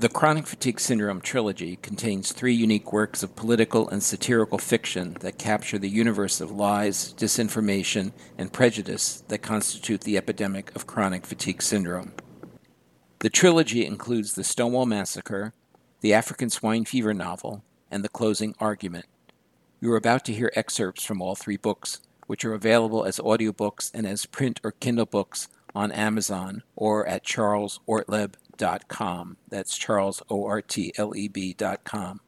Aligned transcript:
The 0.00 0.08
Chronic 0.08 0.46
Fatigue 0.46 0.78
Syndrome 0.78 1.20
trilogy 1.20 1.74
contains 1.74 2.32
three 2.32 2.54
unique 2.54 2.92
works 2.92 3.24
of 3.24 3.34
political 3.34 3.88
and 3.88 4.00
satirical 4.00 4.58
fiction 4.58 5.16
that 5.22 5.38
capture 5.38 5.76
the 5.76 5.88
universe 5.88 6.40
of 6.40 6.52
lies, 6.52 7.12
disinformation, 7.14 8.12
and 8.38 8.52
prejudice 8.52 9.24
that 9.26 9.42
constitute 9.42 10.02
the 10.02 10.16
epidemic 10.16 10.72
of 10.76 10.86
chronic 10.86 11.26
fatigue 11.26 11.60
syndrome. 11.60 12.12
The 13.18 13.28
trilogy 13.28 13.84
includes 13.84 14.34
the 14.34 14.44
Stonewall 14.44 14.86
Massacre, 14.86 15.52
the 16.00 16.14
African 16.14 16.48
swine 16.48 16.84
fever 16.84 17.12
novel, 17.12 17.64
and 17.90 18.04
the 18.04 18.08
closing 18.08 18.54
argument. 18.60 19.06
You 19.80 19.92
are 19.92 19.96
about 19.96 20.24
to 20.26 20.32
hear 20.32 20.52
excerpts 20.54 21.02
from 21.02 21.20
all 21.20 21.34
three 21.34 21.56
books, 21.56 22.02
which 22.28 22.44
are 22.44 22.54
available 22.54 23.02
as 23.04 23.18
audiobooks 23.18 23.90
and 23.92 24.06
as 24.06 24.26
print 24.26 24.60
or 24.62 24.70
Kindle 24.70 25.06
books 25.06 25.48
on 25.74 25.90
Amazon 25.90 26.62
or 26.76 27.04
at 27.08 27.24
charlesortleb.com. 27.24 28.47
That's 28.58 29.78
Charles, 29.78 30.22
O 30.28 30.44
R 30.46 30.60
T 30.62 30.92
L 30.96 31.16
E 31.16 31.28
B.com. 31.28 32.20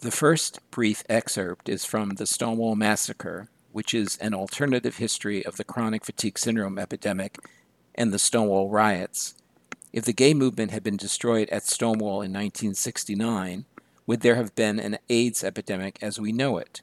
The 0.00 0.10
first 0.10 0.60
brief 0.70 1.02
excerpt 1.08 1.68
is 1.68 1.84
from 1.84 2.10
The 2.10 2.26
Stonewall 2.26 2.76
Massacre, 2.76 3.48
which 3.72 3.92
is 3.92 4.16
an 4.18 4.32
alternative 4.32 4.96
history 4.98 5.44
of 5.44 5.56
the 5.56 5.64
chronic 5.64 6.04
fatigue 6.04 6.38
syndrome 6.38 6.78
epidemic 6.78 7.38
and 7.94 8.12
the 8.12 8.18
Stonewall 8.18 8.70
riots. 8.70 9.34
If 9.92 10.04
the 10.04 10.12
gay 10.12 10.34
movement 10.34 10.70
had 10.70 10.82
been 10.82 10.96
destroyed 10.96 11.48
at 11.50 11.64
Stonewall 11.64 12.22
in 12.22 12.32
1969, 12.32 13.64
would 14.06 14.20
there 14.20 14.36
have 14.36 14.54
been 14.54 14.78
an 14.78 14.98
AIDS 15.08 15.42
epidemic 15.42 15.98
as 16.00 16.20
we 16.20 16.32
know 16.32 16.58
it? 16.58 16.82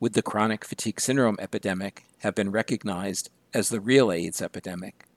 Would 0.00 0.14
the 0.14 0.22
chronic 0.22 0.64
fatigue 0.64 1.00
syndrome 1.00 1.36
epidemic 1.40 2.04
have 2.18 2.34
been 2.34 2.50
recognized 2.50 3.30
as 3.54 3.68
the 3.68 3.80
real 3.80 4.12
AIDS 4.12 4.42
epidemic? 4.42 5.07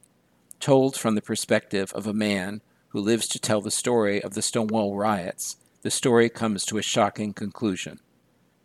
Told 0.62 0.96
from 0.96 1.16
the 1.16 1.24
perspective 1.24 1.92
of 1.94 2.06
a 2.06 2.14
man 2.14 2.62
who 2.90 3.02
lives 3.02 3.28
to 3.30 3.40
tell 3.40 3.62
the 3.62 3.72
story 3.72 4.22
of 4.22 4.36
the 4.36 4.44
Stonewall 4.44 4.96
riots, 4.96 5.58
the 5.82 5.90
story 5.90 6.30
comes 6.30 6.68
to 6.68 6.78
a 6.78 6.84
shocking 6.84 7.34
conclusion. 7.34 8.00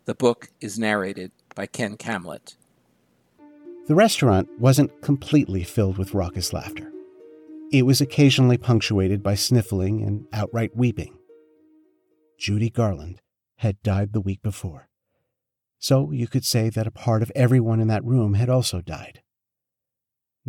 The 0.05 0.13
book 0.13 0.49
is 0.61 0.77
narrated 0.77 1.31
by 1.55 1.65
Ken 1.65 1.97
Camlett. 1.97 2.55
The 3.87 3.95
restaurant 3.95 4.47
wasn't 4.59 5.01
completely 5.01 5.63
filled 5.63 5.97
with 5.97 6.13
raucous 6.13 6.53
laughter. 6.53 6.91
It 7.71 7.87
was 7.87 7.99
occasionally 7.99 8.59
punctuated 8.59 9.23
by 9.23 9.33
sniffling 9.33 10.03
and 10.03 10.27
outright 10.31 10.77
weeping. 10.77 11.17
Judy 12.37 12.69
Garland 12.69 13.21
had 13.55 13.81
died 13.81 14.13
the 14.13 14.21
week 14.21 14.43
before. 14.43 14.87
So 15.79 16.11
you 16.11 16.27
could 16.27 16.45
say 16.45 16.69
that 16.69 16.85
a 16.85 16.91
part 16.91 17.23
of 17.23 17.31
everyone 17.35 17.79
in 17.79 17.87
that 17.87 18.05
room 18.05 18.35
had 18.35 18.49
also 18.49 18.81
died. 18.81 19.23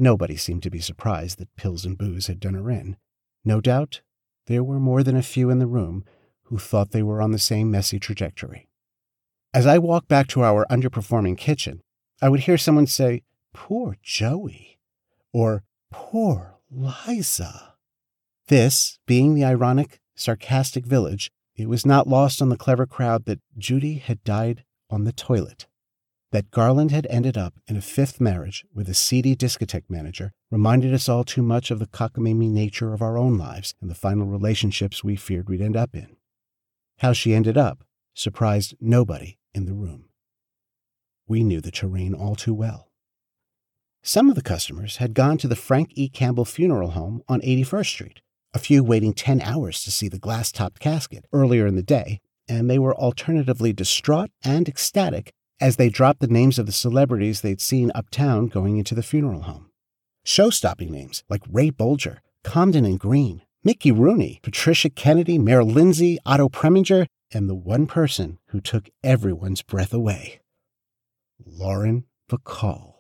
Nobody 0.01 0.37
seemed 0.37 0.63
to 0.63 0.71
be 0.71 0.79
surprised 0.79 1.39
that 1.39 1.57
pills 1.57 1.85
and 1.85 1.99
booze 1.99 2.29
had 2.29 2.39
done 2.39 2.55
her 2.55 2.71
in. 2.71 2.97
No 3.45 3.61
doubt, 3.61 4.01
there 4.47 4.63
were 4.63 4.79
more 4.79 5.03
than 5.03 5.17
a 5.17 5.23
few 5.23 5.51
in 5.51 5.59
the 5.59 5.67
room 5.67 6.05
who 6.45 6.57
thought 6.57 6.93
they 6.93 7.03
were 7.03 7.21
on 7.21 7.33
the 7.33 7.39
same 7.39 7.69
messy 7.69 7.99
trajectory. 7.99 8.69
As 9.53 9.67
I 9.67 9.79
walked 9.79 10.07
back 10.07 10.29
to 10.29 10.45
our 10.45 10.65
underperforming 10.71 11.37
kitchen, 11.37 11.83
I 12.23 12.29
would 12.29 12.41
hear 12.41 12.57
someone 12.57 12.87
say, 12.87 13.25
Poor 13.53 13.97
Joey, 14.01 14.79
or 15.33 15.65
Poor 15.91 16.59
Liza. 16.71 17.75
This, 18.47 19.01
being 19.05 19.35
the 19.35 19.45
ironic, 19.45 20.01
sarcastic 20.15 20.87
village, 20.87 21.33
it 21.57 21.69
was 21.69 21.85
not 21.85 22.07
lost 22.07 22.41
on 22.41 22.51
the 22.51 22.57
clever 22.57 22.87
crowd 22.87 23.25
that 23.25 23.41
Judy 23.57 23.95
had 23.95 24.23
died 24.23 24.65
on 24.91 25.03
the 25.03 25.13
toilet. 25.13 25.67
That 26.31 26.51
Garland 26.51 26.91
had 26.91 27.07
ended 27.09 27.39
up 27.39 27.55
in 27.67 27.77
a 27.77 27.81
fifth 27.81 28.21
marriage 28.21 28.67
with 28.75 28.87
a 28.89 28.95
seedy 28.95 29.35
discotheque 29.35 29.89
manager 29.89 30.35
reminded 30.51 30.93
us 30.93 31.09
all 31.09 31.25
too 31.25 31.43
much 31.43 31.71
of 31.71 31.79
the 31.79 31.87
cockamamie 31.87 32.51
nature 32.51 32.93
of 32.93 33.01
our 33.01 33.17
own 33.17 33.39
lives 33.39 33.75
and 33.81 33.91
the 33.91 33.95
final 33.95 34.27
relationships 34.27 35.03
we 35.03 35.17
feared 35.17 35.49
we'd 35.49 35.63
end 35.63 35.77
up 35.77 35.95
in. 35.95 36.17
How 36.99 37.15
she 37.15 37.33
ended 37.33 37.57
up 37.57 37.83
surprised 38.15 38.75
nobody 38.79 39.39
in 39.55 39.65
the 39.65 39.73
room. 39.73 40.11
We 41.27 41.43
knew 41.43 41.63
the 41.63 41.71
terrain 41.71 42.15
all 42.15 42.35
too 42.35 42.55
well. 42.55 42.91
Some 44.03 44.29
of 44.29 44.37
the 44.37 44.43
customers 44.43 44.97
had 44.97 45.15
gone 45.15 45.39
to 45.39 45.49
the 45.49 45.57
Frank 45.57 45.93
E. 45.95 46.11
Campbell 46.11 46.45
Funeral 46.45 46.91
Home 46.91 47.23
on 47.27 47.41
81st 47.41 47.87
Street, 47.87 48.21
a 48.53 48.59
few 48.59 48.85
waiting 48.85 49.15
10 49.15 49.41
hours 49.41 49.83
to 49.83 49.91
see 49.91 50.09
the 50.09 50.19
glass 50.19 50.53
topped 50.53 50.79
casket 50.79 51.25
earlier 51.33 51.67
in 51.67 51.77
the 51.77 51.83
day, 51.83 52.21
and 52.47 52.69
they 52.69 52.79
were 52.79 52.97
alternatively 52.97 53.73
distraught 53.73 54.31
and 54.45 54.69
ecstatic 54.69 55.33
as 55.61 55.77
they 55.77 55.89
dropped 55.89 56.21
the 56.21 56.27
names 56.27 56.59
of 56.59 56.67
the 56.67 56.73
celebrities 56.73 57.41
they'd 57.41 57.61
seen 57.61 57.93
uptown 57.95 58.47
going 58.47 58.77
into 58.77 58.95
the 58.95 59.03
funeral 59.03 59.43
home. 59.43 59.71
Show 60.25 60.51
stopping 60.51 60.93
names 60.93 61.25
like 61.29 61.43
Ray 61.51 61.71
Bolger, 61.71 62.19
Comden 62.45 62.87
and 62.87 62.99
Green, 62.99 63.43
Mickey 63.65 63.91
Rooney, 63.91 64.41
Patricia 64.43 64.91
Kennedy, 64.91 65.39
Mayor 65.39 65.65
Lindsay, 65.65 66.19
Otto 66.25 66.49
Preminger, 66.49 67.07
and 67.33 67.49
the 67.49 67.55
one 67.55 67.87
person 67.87 68.39
who 68.49 68.61
took 68.61 68.89
everyone's 69.03 69.63
breath 69.63 69.93
away 69.93 70.41
Lauren 71.45 72.05
Bacall. 72.31 72.95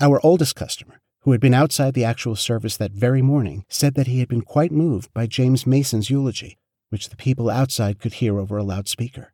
Our 0.00 0.20
oldest 0.24 0.54
customer, 0.54 1.00
who 1.22 1.32
had 1.32 1.40
been 1.40 1.54
outside 1.54 1.94
the 1.94 2.04
actual 2.04 2.36
service 2.36 2.76
that 2.76 2.92
very 2.92 3.22
morning, 3.22 3.64
said 3.68 3.94
that 3.94 4.06
he 4.06 4.20
had 4.20 4.28
been 4.28 4.42
quite 4.42 4.70
moved 4.70 5.12
by 5.12 5.26
James 5.26 5.66
Mason's 5.66 6.10
eulogy, 6.10 6.58
which 6.90 7.08
the 7.08 7.16
people 7.16 7.50
outside 7.50 7.98
could 7.98 8.14
hear 8.14 8.38
over 8.38 8.56
a 8.56 8.62
loudspeaker. 8.62 9.32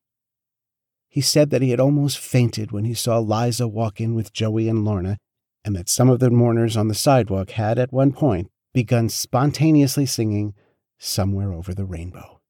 He 1.13 1.21
said 1.21 1.51
that 1.51 1.61
he 1.61 1.69
had 1.69 1.79
almost 1.79 2.19
fainted 2.19 2.73
when 2.73 2.87
he 2.87 2.95
saw 2.95 3.19
Liza 3.19 3.69
walk 3.69 4.01
in 4.01 4.15
with 4.15 4.33
Joey 4.33 4.67
and 4.67 4.83
Lorna, 4.83 5.19
and 5.63 5.77
that 5.77 5.91
some 5.91 6.09
of 6.09 6.21
the 6.21 6.31
mourners 6.31 6.75
on 6.75 6.89
the 6.89 6.95
sidewalk 6.95 7.51
had, 7.51 7.79
at 7.79 7.93
one 7.93 8.13
point, 8.13 8.51
begun 8.73 9.11
spontaneously 9.11 10.07
singing 10.07 10.55
Somewhere 10.99 11.53
Over 11.53 11.75
the 11.75 11.85
Rainbow. 11.85 12.41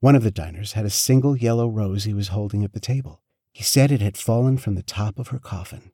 One 0.00 0.16
of 0.16 0.24
the 0.24 0.32
diners 0.32 0.72
had 0.72 0.84
a 0.84 0.90
single 0.90 1.36
yellow 1.36 1.68
rose 1.68 2.02
he 2.02 2.12
was 2.12 2.28
holding 2.28 2.64
at 2.64 2.72
the 2.72 2.80
table. 2.80 3.22
He 3.52 3.62
said 3.62 3.92
it 3.92 4.00
had 4.00 4.16
fallen 4.16 4.58
from 4.58 4.74
the 4.74 4.82
top 4.82 5.20
of 5.20 5.28
her 5.28 5.38
coffin. 5.38 5.92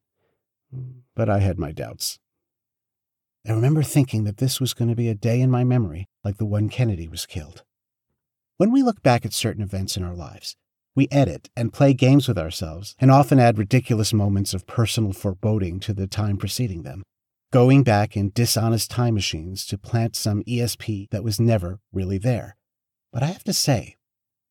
But 1.15 1.28
I 1.28 1.41
had 1.41 1.59
my 1.59 1.72
doubts. 1.72 2.20
I 3.47 3.53
remember 3.53 3.82
thinking 3.82 4.25
that 4.25 4.38
this 4.38 4.60
was 4.60 4.72
going 4.72 4.88
to 4.88 4.97
be 4.97 5.10
a 5.10 5.15
day 5.15 5.43
in 5.43 5.50
my 5.50 5.65
memory 5.65 6.09
like 6.25 6.38
the 6.38 6.47
one 6.47 6.70
Kennedy 6.70 7.06
was 7.06 7.26
killed. 7.26 7.65
When 8.56 8.72
we 8.72 8.82
look 8.82 9.03
back 9.03 9.26
at 9.26 9.34
certain 9.34 9.62
events 9.62 9.99
in 9.99 10.03
our 10.03 10.15
lives, 10.15 10.56
we 10.96 11.08
edit 11.10 11.48
and 11.56 11.72
play 11.72 11.94
games 11.94 12.26
with 12.26 12.38
ourselves 12.38 12.96
and 12.98 13.10
often 13.10 13.38
add 13.38 13.58
ridiculous 13.58 14.12
moments 14.12 14.54
of 14.54 14.66
personal 14.66 15.12
foreboding 15.12 15.80
to 15.80 15.92
the 15.92 16.06
time 16.06 16.36
preceding 16.36 16.82
them, 16.82 17.02
going 17.52 17.82
back 17.82 18.16
in 18.16 18.30
dishonest 18.30 18.90
time 18.90 19.14
machines 19.14 19.64
to 19.66 19.78
plant 19.78 20.16
some 20.16 20.42
ESP 20.44 21.08
that 21.10 21.24
was 21.24 21.40
never 21.40 21.78
really 21.92 22.18
there. 22.18 22.56
But 23.12 23.22
I 23.22 23.26
have 23.26 23.44
to 23.44 23.52
say 23.52 23.96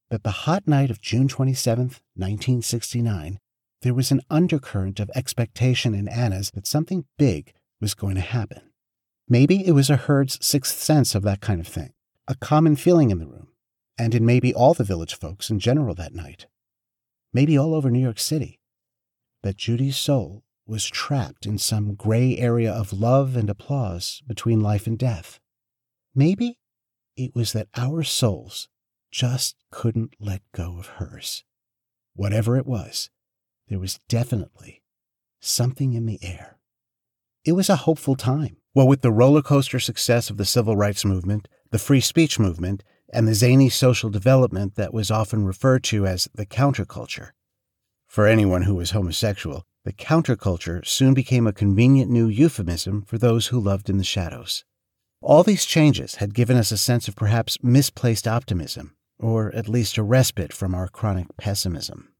that 0.09 0.23
the 0.23 0.31
hot 0.31 0.67
night 0.67 0.89
of 0.89 1.01
June 1.01 1.27
27, 1.27 1.85
1969, 2.15 3.37
there 3.81 3.93
was 3.93 4.11
an 4.11 4.21
undercurrent 4.29 4.99
of 4.99 5.11
expectation 5.15 5.93
in 5.93 6.07
Anna's 6.07 6.51
that 6.51 6.67
something 6.67 7.05
big 7.17 7.53
was 7.79 7.93
going 7.93 8.15
to 8.15 8.21
happen. 8.21 8.61
Maybe 9.27 9.65
it 9.65 9.73
was 9.73 9.89
a 9.89 9.95
herd's 9.95 10.43
sixth 10.45 10.79
sense 10.79 11.15
of 11.15 11.23
that 11.23 11.41
kind 11.41 11.61
of 11.61 11.67
thing, 11.67 11.93
a 12.27 12.35
common 12.35 12.75
feeling 12.75 13.11
in 13.11 13.19
the 13.19 13.27
room 13.27 13.48
and 13.99 14.15
in 14.15 14.25
maybe 14.25 14.53
all 14.53 14.73
the 14.73 14.83
village 14.83 15.13
folks 15.13 15.49
in 15.49 15.59
general 15.59 15.93
that 15.93 16.15
night, 16.15 16.47
maybe 17.33 17.57
all 17.57 17.75
over 17.75 17.91
New 17.91 17.99
York 17.99 18.17
City, 18.17 18.59
that 19.43 19.57
Judy's 19.57 19.97
soul 19.97 20.43
was 20.65 20.87
trapped 20.87 21.45
in 21.45 21.57
some 21.57 21.95
gray 21.95 22.37
area 22.37 22.71
of 22.71 22.93
love 22.93 23.35
and 23.35 23.49
applause 23.49 24.23
between 24.25 24.61
life 24.61 24.87
and 24.87 24.97
death. 24.97 25.39
Maybe 26.15 26.59
it 27.17 27.35
was 27.35 27.51
that 27.53 27.67
our 27.75 28.03
souls 28.03 28.69
just 29.11 29.55
couldn't 29.71 30.13
let 30.19 30.41
go 30.53 30.77
of 30.79 30.87
hers. 30.87 31.43
Whatever 32.15 32.57
it 32.57 32.65
was, 32.65 33.09
there 33.67 33.79
was 33.79 33.99
definitely 34.07 34.81
something 35.41 35.93
in 35.93 36.05
the 36.05 36.19
air. 36.21 36.57
It 37.43 37.53
was 37.53 37.69
a 37.69 37.77
hopeful 37.77 38.15
time. 38.15 38.57
Well, 38.73 38.87
with 38.87 39.01
the 39.01 39.11
roller 39.11 39.41
coaster 39.41 39.79
success 39.79 40.29
of 40.29 40.37
the 40.37 40.45
civil 40.45 40.77
rights 40.77 41.03
movement, 41.03 41.47
the 41.71 41.79
free 41.79 42.01
speech 42.01 42.39
movement, 42.39 42.83
and 43.11 43.27
the 43.27 43.33
zany 43.33 43.69
social 43.69 44.09
development 44.09 44.75
that 44.75 44.93
was 44.93 45.11
often 45.11 45.45
referred 45.45 45.83
to 45.85 46.05
as 46.05 46.27
the 46.33 46.45
counterculture. 46.45 47.31
For 48.07 48.27
anyone 48.27 48.63
who 48.63 48.75
was 48.75 48.91
homosexual, 48.91 49.65
the 49.85 49.93
counterculture 49.93 50.85
soon 50.85 51.13
became 51.13 51.47
a 51.47 51.53
convenient 51.53 52.11
new 52.11 52.27
euphemism 52.27 53.03
for 53.03 53.17
those 53.17 53.47
who 53.47 53.59
loved 53.59 53.89
in 53.89 53.97
the 53.97 54.03
shadows. 54.03 54.65
All 55.21 55.43
these 55.43 55.65
changes 55.65 56.15
had 56.15 56.33
given 56.33 56.57
us 56.57 56.71
a 56.71 56.77
sense 56.77 57.07
of 57.07 57.15
perhaps 57.15 57.57
misplaced 57.61 58.27
optimism, 58.27 58.95
or 59.19 59.53
at 59.55 59.69
least 59.69 59.97
a 59.97 60.03
respite 60.03 60.53
from 60.53 60.73
our 60.73 60.87
chronic 60.87 61.27
pessimism. 61.37 62.13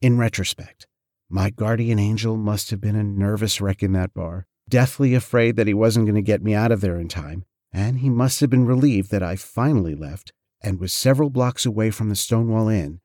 In 0.00 0.16
retrospect, 0.16 0.86
my 1.28 1.50
guardian 1.50 1.98
angel 1.98 2.36
must 2.36 2.70
have 2.70 2.80
been 2.80 2.96
a 2.96 3.04
nervous 3.04 3.60
wreck 3.60 3.82
in 3.82 3.92
that 3.92 4.14
bar, 4.14 4.46
deathly 4.68 5.14
afraid 5.14 5.56
that 5.56 5.66
he 5.66 5.74
wasn't 5.74 6.06
going 6.06 6.14
to 6.14 6.22
get 6.22 6.42
me 6.42 6.54
out 6.54 6.72
of 6.72 6.80
there 6.80 6.98
in 6.98 7.08
time, 7.08 7.44
and 7.72 7.98
he 7.98 8.10
must 8.10 8.40
have 8.40 8.50
been 8.50 8.66
relieved 8.66 9.10
that 9.10 9.22
I 9.22 9.36
finally 9.36 9.94
left 9.94 10.32
and 10.62 10.78
was 10.78 10.92
several 10.92 11.30
blocks 11.30 11.64
away 11.64 11.90
from 11.90 12.08
the 12.08 12.16
Stonewall 12.16 12.68
Inn 12.68 13.00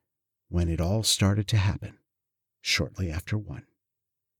when 0.48 0.68
it 0.68 0.80
all 0.80 1.02
started 1.02 1.48
to 1.48 1.56
happen, 1.56 1.98
shortly 2.60 3.10
after 3.10 3.36
one. 3.38 3.64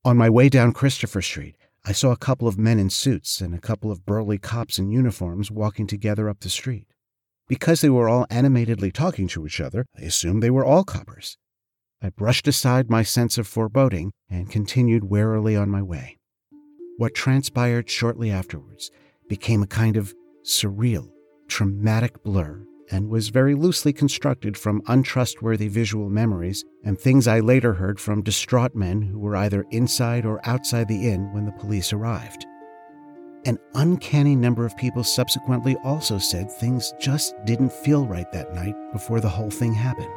On 0.05 0.17
my 0.17 0.31
way 0.31 0.49
down 0.49 0.73
Christopher 0.73 1.23
Street, 1.23 1.56
I 1.84 1.93
saw 1.93 2.11
a 2.11 2.17
couple 2.17 2.49
of 2.49 2.58
men 2.58 2.78
in 2.78 2.90
suits 2.90 3.40
and 3.40 3.55
a 3.55 3.61
couple 3.61 3.90
of 3.90 4.05
burly 4.05 4.38
cops 4.38 4.78
in 4.78 4.90
uniforms 4.90 5.50
walking 5.50 5.87
together 5.87 6.28
up 6.28 6.40
the 6.40 6.49
street. 6.49 6.87
Because 7.49 7.81
they 7.81 7.90
were 7.90 8.08
all 8.08 8.26
animatedly 8.28 8.90
talking 8.90 9.28
to 9.28 9.46
each 9.46 9.61
other, 9.61 9.87
I 9.96 10.02
assumed 10.02 10.43
they 10.43 10.50
were 10.50 10.64
all 10.64 10.82
coppers. 10.82 11.38
I 12.02 12.11
brushed 12.11 12.49
aside 12.49 12.90
my 12.90 13.02
sense 13.02 13.38
of 13.38 13.46
foreboding 13.46 14.12
and 14.28 14.50
continued 14.50 15.05
warily 15.05 15.56
on 15.56 15.70
my 15.70 15.81
way. 15.81 16.19
What 16.99 17.14
transpired 17.14 17.88
shortly 17.88 18.31
afterwards 18.31 18.90
became 19.28 19.62
a 19.62 19.67
kind 19.67 19.96
of 19.96 20.14
surreal, 20.44 21.11
traumatic 21.49 22.23
blur 22.23 22.67
and 22.90 23.08
was 23.08 23.28
very 23.28 23.55
loosely 23.55 23.93
constructed 23.93 24.56
from 24.56 24.82
untrustworthy 24.87 25.69
visual 25.69 26.08
memories 26.08 26.64
and 26.84 26.99
things 26.99 27.26
I 27.26 27.40
later 27.40 27.75
heard 27.75 27.99
from 27.99 28.23
distraught 28.23 28.75
men 28.75 29.02
who 29.02 29.19
were 29.19 29.37
either 29.37 29.64
inside 29.70 30.25
or 30.25 30.40
outside 30.46 30.88
the 30.88 31.08
inn 31.08 31.32
when 31.32 31.46
the 31.46 31.52
police 31.52 31.93
arrived. 31.93 32.46
An 33.44 33.58
uncanny 33.75 34.34
number 34.34 34.67
of 34.67 34.76
people 34.76 35.05
subsequently 35.05 35.76
also 35.84 36.19
said 36.19 36.50
things 36.50 36.93
just 37.00 37.34
didn't 37.44 37.73
feel 37.73 38.06
right 38.06 38.31
that 38.32 38.55
night 38.55 38.75
before 38.93 39.20
the 39.20 39.28
whole 39.28 39.50
thing 39.50 39.73
happened. 39.73 40.11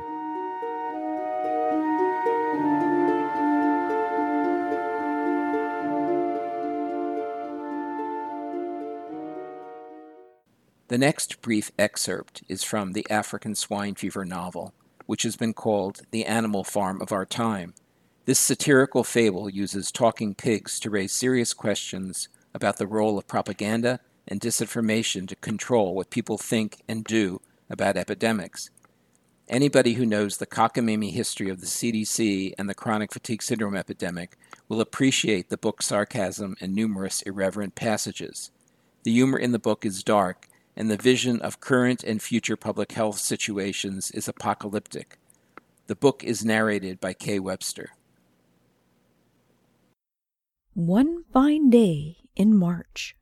The 10.89 10.97
next 10.97 11.44
brief 11.44 11.71
excerpt 11.77 12.41
is 12.47 12.63
from 12.63 12.94
the 12.94 13.06
African 13.12 13.53
swine 13.53 13.94
fever 13.94 14.25
novel, 14.25 14.74
which 15.06 15.21
has 15.21 15.36
been 15.36 15.53
called 15.53 16.01
The 16.09 16.25
Animal 16.25 16.63
Farm 16.63 17.00
of 17.00 17.12
Our 17.12 17.27
Time. 17.27 17.75
This 18.25 18.39
satirical 18.39 19.03
fable 19.03 19.51
uses 19.51 19.91
talking 19.91 20.33
pigs 20.33 20.80
to 20.80 20.89
raise 20.89 21.12
serious 21.12 21.53
questions 21.53 22.27
about 22.56 22.77
the 22.77 22.88
role 22.88 23.19
of 23.19 23.27
propaganda 23.27 24.00
and 24.27 24.41
disinformation 24.41 25.27
to 25.27 25.36
control 25.36 25.94
what 25.94 26.09
people 26.09 26.39
think 26.39 26.81
and 26.88 27.03
do 27.03 27.39
about 27.69 27.95
epidemics. 27.95 28.71
Anybody 29.47 29.94
who 29.94 30.07
knows 30.07 30.38
the 30.38 30.47
cockamamie 30.47 31.13
history 31.13 31.50
of 31.50 31.62
the 31.62 31.68
CDC 31.68 32.53
and 32.57 32.68
the 32.68 32.74
chronic 32.74 33.13
fatigue 33.13 33.44
syndrome 33.44 33.75
epidemic 33.75 34.35
will 34.68 34.81
appreciate 34.81 35.50
the 35.50 35.57
book's 35.57 35.85
sarcasm 35.85 36.56
and 36.59 36.74
numerous 36.74 37.21
irreverent 37.21 37.75
passages. 37.75 38.50
The 39.03 39.12
humor 39.12 39.38
in 39.38 39.51
the 39.51 39.59
book 39.59 39.85
is 39.85 40.03
dark 40.03 40.47
and 40.80 40.90
the 40.90 40.96
vision 40.96 41.42
of 41.42 41.60
current 41.60 42.06
and 42.06 42.22
future 42.22 42.56
public 42.56 42.94
health 42.94 43.20
situations 43.20 44.12
is 44.12 44.30
apocalyptic. 44.30 45.20
The 45.88 45.96
book 45.96 46.24
is 46.24 46.46
narrated 46.46 47.02
by 47.02 47.14
Kay 47.14 47.38
Webster. 47.38 47.90
One 50.74 51.26
fine 51.34 51.70
day 51.70 52.20
in 52.38 52.58
March. 52.58 53.18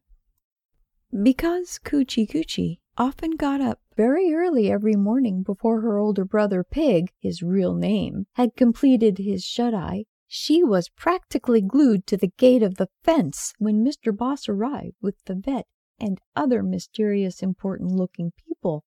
Because 1.11 1.79
Coochie 1.83 2.29
Coochie 2.29 2.77
often 2.95 3.31
got 3.31 3.59
up 3.59 3.79
very 3.95 4.31
early 4.33 4.69
every 4.69 4.95
morning 4.95 5.41
before 5.41 5.81
her 5.81 5.97
older 5.97 6.25
brother 6.25 6.63
Pig, 6.63 7.11
his 7.19 7.41
real 7.41 7.73
name, 7.73 8.27
had 8.33 8.55
completed 8.55 9.17
his 9.17 9.43
shut 9.43 9.73
eye, 9.73 10.05
she 10.27 10.63
was 10.63 10.89
practically 10.89 11.61
glued 11.61 12.05
to 12.05 12.17
the 12.17 12.31
gate 12.37 12.61
of 12.61 12.75
the 12.75 12.89
fence 13.03 13.53
when 13.57 13.83
Mr. 13.83 14.15
Boss 14.15 14.47
arrived 14.47 14.97
with 15.01 15.15
the 15.25 15.33
vet 15.33 15.65
and 15.99 16.19
other 16.35 16.63
mysterious 16.63 17.41
important 17.41 17.91
looking 17.91 18.31
people, 18.37 18.83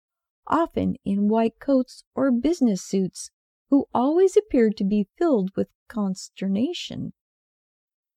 often 0.47 0.95
in 1.03 1.27
white 1.27 1.59
coats 1.59 2.03
or 2.15 2.31
business 2.31 2.81
suits, 2.81 3.31
who 3.69 3.85
always 3.93 4.37
appeared 4.37 4.77
to 4.77 4.83
be 4.83 5.07
filled 5.17 5.51
with 5.55 5.67
consternation. 5.87 7.13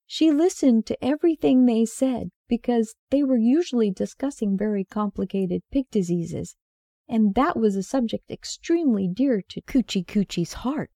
She 0.06 0.30
listened 0.30 0.86
to 0.86 1.04
everything 1.04 1.66
they 1.66 1.84
said 1.84 2.30
because 2.48 2.94
they 3.10 3.22
were 3.22 3.38
usually 3.38 3.90
discussing 3.90 4.56
very 4.56 4.84
complicated 4.84 5.62
pig 5.70 5.86
diseases, 5.90 6.56
and 7.08 7.34
that 7.34 7.56
was 7.56 7.76
a 7.76 7.82
subject 7.82 8.30
extremely 8.30 9.08
dear 9.08 9.42
to 9.48 9.60
Coochie 9.62 10.04
Coochie's 10.04 10.52
heart. 10.52 10.90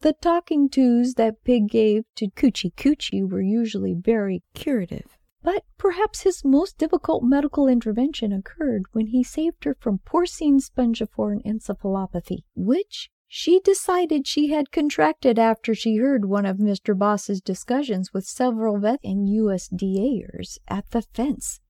The 0.00 0.12
talking 0.12 0.68
tos 0.68 1.14
that 1.14 1.42
Pig 1.42 1.68
gave 1.68 2.04
to 2.14 2.28
Coochie 2.30 2.72
Coochie 2.76 3.28
were 3.28 3.42
usually 3.42 3.94
very 3.94 4.44
curative. 4.54 5.17
But 5.50 5.64
perhaps 5.78 6.24
his 6.24 6.44
most 6.44 6.76
difficult 6.76 7.24
medical 7.24 7.68
intervention 7.68 8.34
occurred 8.34 8.82
when 8.92 9.06
he 9.06 9.22
saved 9.24 9.64
her 9.64 9.74
from 9.80 10.00
porcine 10.00 10.60
spongiform 10.60 11.40
encephalopathy, 11.42 12.40
which 12.54 13.08
she 13.26 13.58
decided 13.60 14.26
she 14.26 14.48
had 14.48 14.70
contracted 14.70 15.38
after 15.38 15.74
she 15.74 15.96
heard 15.96 16.26
one 16.26 16.44
of 16.44 16.58
Mr. 16.58 16.94
Boss's 16.94 17.40
discussions 17.40 18.12
with 18.12 18.26
several 18.26 18.78
vet 18.78 19.00
and 19.02 19.26
USDAers 19.26 20.58
at 20.68 20.90
the 20.90 21.00
fence. 21.00 21.60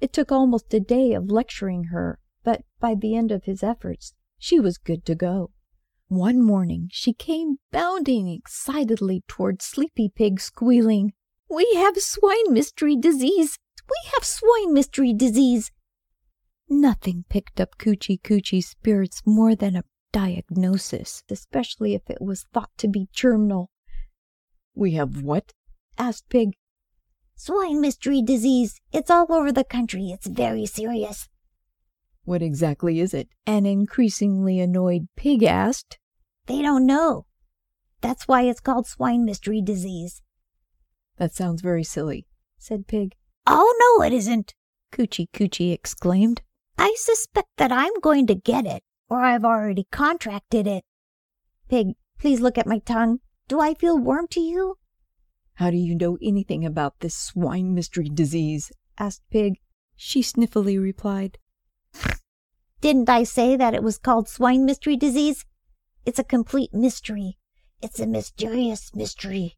It 0.00 0.12
took 0.12 0.30
almost 0.30 0.72
a 0.72 0.78
day 0.78 1.12
of 1.12 1.28
lecturing 1.28 1.86
her, 1.90 2.20
but 2.44 2.62
by 2.78 2.94
the 2.94 3.16
end 3.16 3.32
of 3.32 3.46
his 3.46 3.64
efforts, 3.64 4.14
she 4.38 4.60
was 4.60 4.78
good 4.78 5.04
to 5.06 5.16
go. 5.16 5.50
One 6.06 6.40
morning 6.40 6.88
she 6.92 7.14
came 7.14 7.56
bounding 7.72 8.28
excitedly 8.28 9.24
toward 9.26 9.60
Sleepy 9.60 10.08
Pig, 10.08 10.38
squealing, 10.38 11.14
we 11.48 11.72
have 11.76 11.96
swine 11.98 12.52
mystery 12.52 12.96
disease. 12.96 13.58
We 13.88 14.10
have 14.14 14.24
swine 14.24 14.72
mystery 14.74 15.14
disease. 15.14 15.70
Nothing 16.68 17.24
picked 17.28 17.60
up 17.60 17.78
Coochie 17.78 18.20
Coochie's 18.20 18.68
spirits 18.68 19.22
more 19.24 19.54
than 19.54 19.74
a 19.74 19.84
diagnosis, 20.12 21.22
especially 21.30 21.94
if 21.94 22.02
it 22.10 22.20
was 22.20 22.44
thought 22.52 22.70
to 22.78 22.88
be 22.88 23.08
germinal. 23.12 23.70
We 24.74 24.92
have 24.92 25.22
what? 25.22 25.52
asked 25.96 26.28
Pig. 26.28 26.50
Swine 27.34 27.80
mystery 27.80 28.20
disease. 28.22 28.80
It's 28.92 29.10
all 29.10 29.32
over 29.32 29.50
the 29.50 29.64
country. 29.64 30.10
It's 30.10 30.26
very 30.26 30.66
serious. 30.66 31.28
What 32.24 32.42
exactly 32.42 33.00
is 33.00 33.14
it? 33.14 33.28
An 33.46 33.64
increasingly 33.64 34.60
annoyed 34.60 35.08
Pig 35.16 35.42
asked. 35.42 35.98
They 36.46 36.60
don't 36.60 36.84
know. 36.84 37.24
That's 38.00 38.28
why 38.28 38.42
it's 38.42 38.60
called 38.60 38.86
swine 38.86 39.24
mystery 39.24 39.62
disease. 39.62 40.20
That 41.18 41.34
sounds 41.34 41.62
very 41.62 41.84
silly, 41.84 42.26
said 42.58 42.86
Pig. 42.86 43.14
Oh, 43.46 43.74
no, 43.98 44.04
it 44.04 44.12
isn't, 44.12 44.54
Coochie 44.92 45.28
Coochie 45.32 45.72
exclaimed. 45.72 46.42
I 46.78 46.94
suspect 46.96 47.48
that 47.56 47.72
I'm 47.72 47.92
going 48.00 48.26
to 48.28 48.34
get 48.36 48.66
it, 48.66 48.84
or 49.08 49.24
I've 49.24 49.44
already 49.44 49.86
contracted 49.90 50.66
it. 50.66 50.84
Pig, 51.68 51.88
please 52.20 52.40
look 52.40 52.56
at 52.56 52.68
my 52.68 52.78
tongue. 52.78 53.18
Do 53.48 53.60
I 53.60 53.74
feel 53.74 53.98
warm 53.98 54.28
to 54.28 54.40
you? 54.40 54.76
How 55.54 55.70
do 55.70 55.76
you 55.76 55.96
know 55.96 56.18
anything 56.22 56.64
about 56.64 57.00
this 57.00 57.16
swine 57.16 57.74
mystery 57.74 58.08
disease? 58.08 58.70
asked 58.96 59.22
Pig. 59.30 59.54
She 59.96 60.22
sniffily 60.22 60.80
replied. 60.80 61.38
Didn't 62.80 63.08
I 63.08 63.24
say 63.24 63.56
that 63.56 63.74
it 63.74 63.82
was 63.82 63.98
called 63.98 64.28
swine 64.28 64.64
mystery 64.64 64.96
disease? 64.96 65.44
It's 66.06 66.20
a 66.20 66.24
complete 66.24 66.72
mystery. 66.72 67.38
It's 67.82 67.98
a 67.98 68.06
mysterious 68.06 68.94
mystery. 68.94 69.57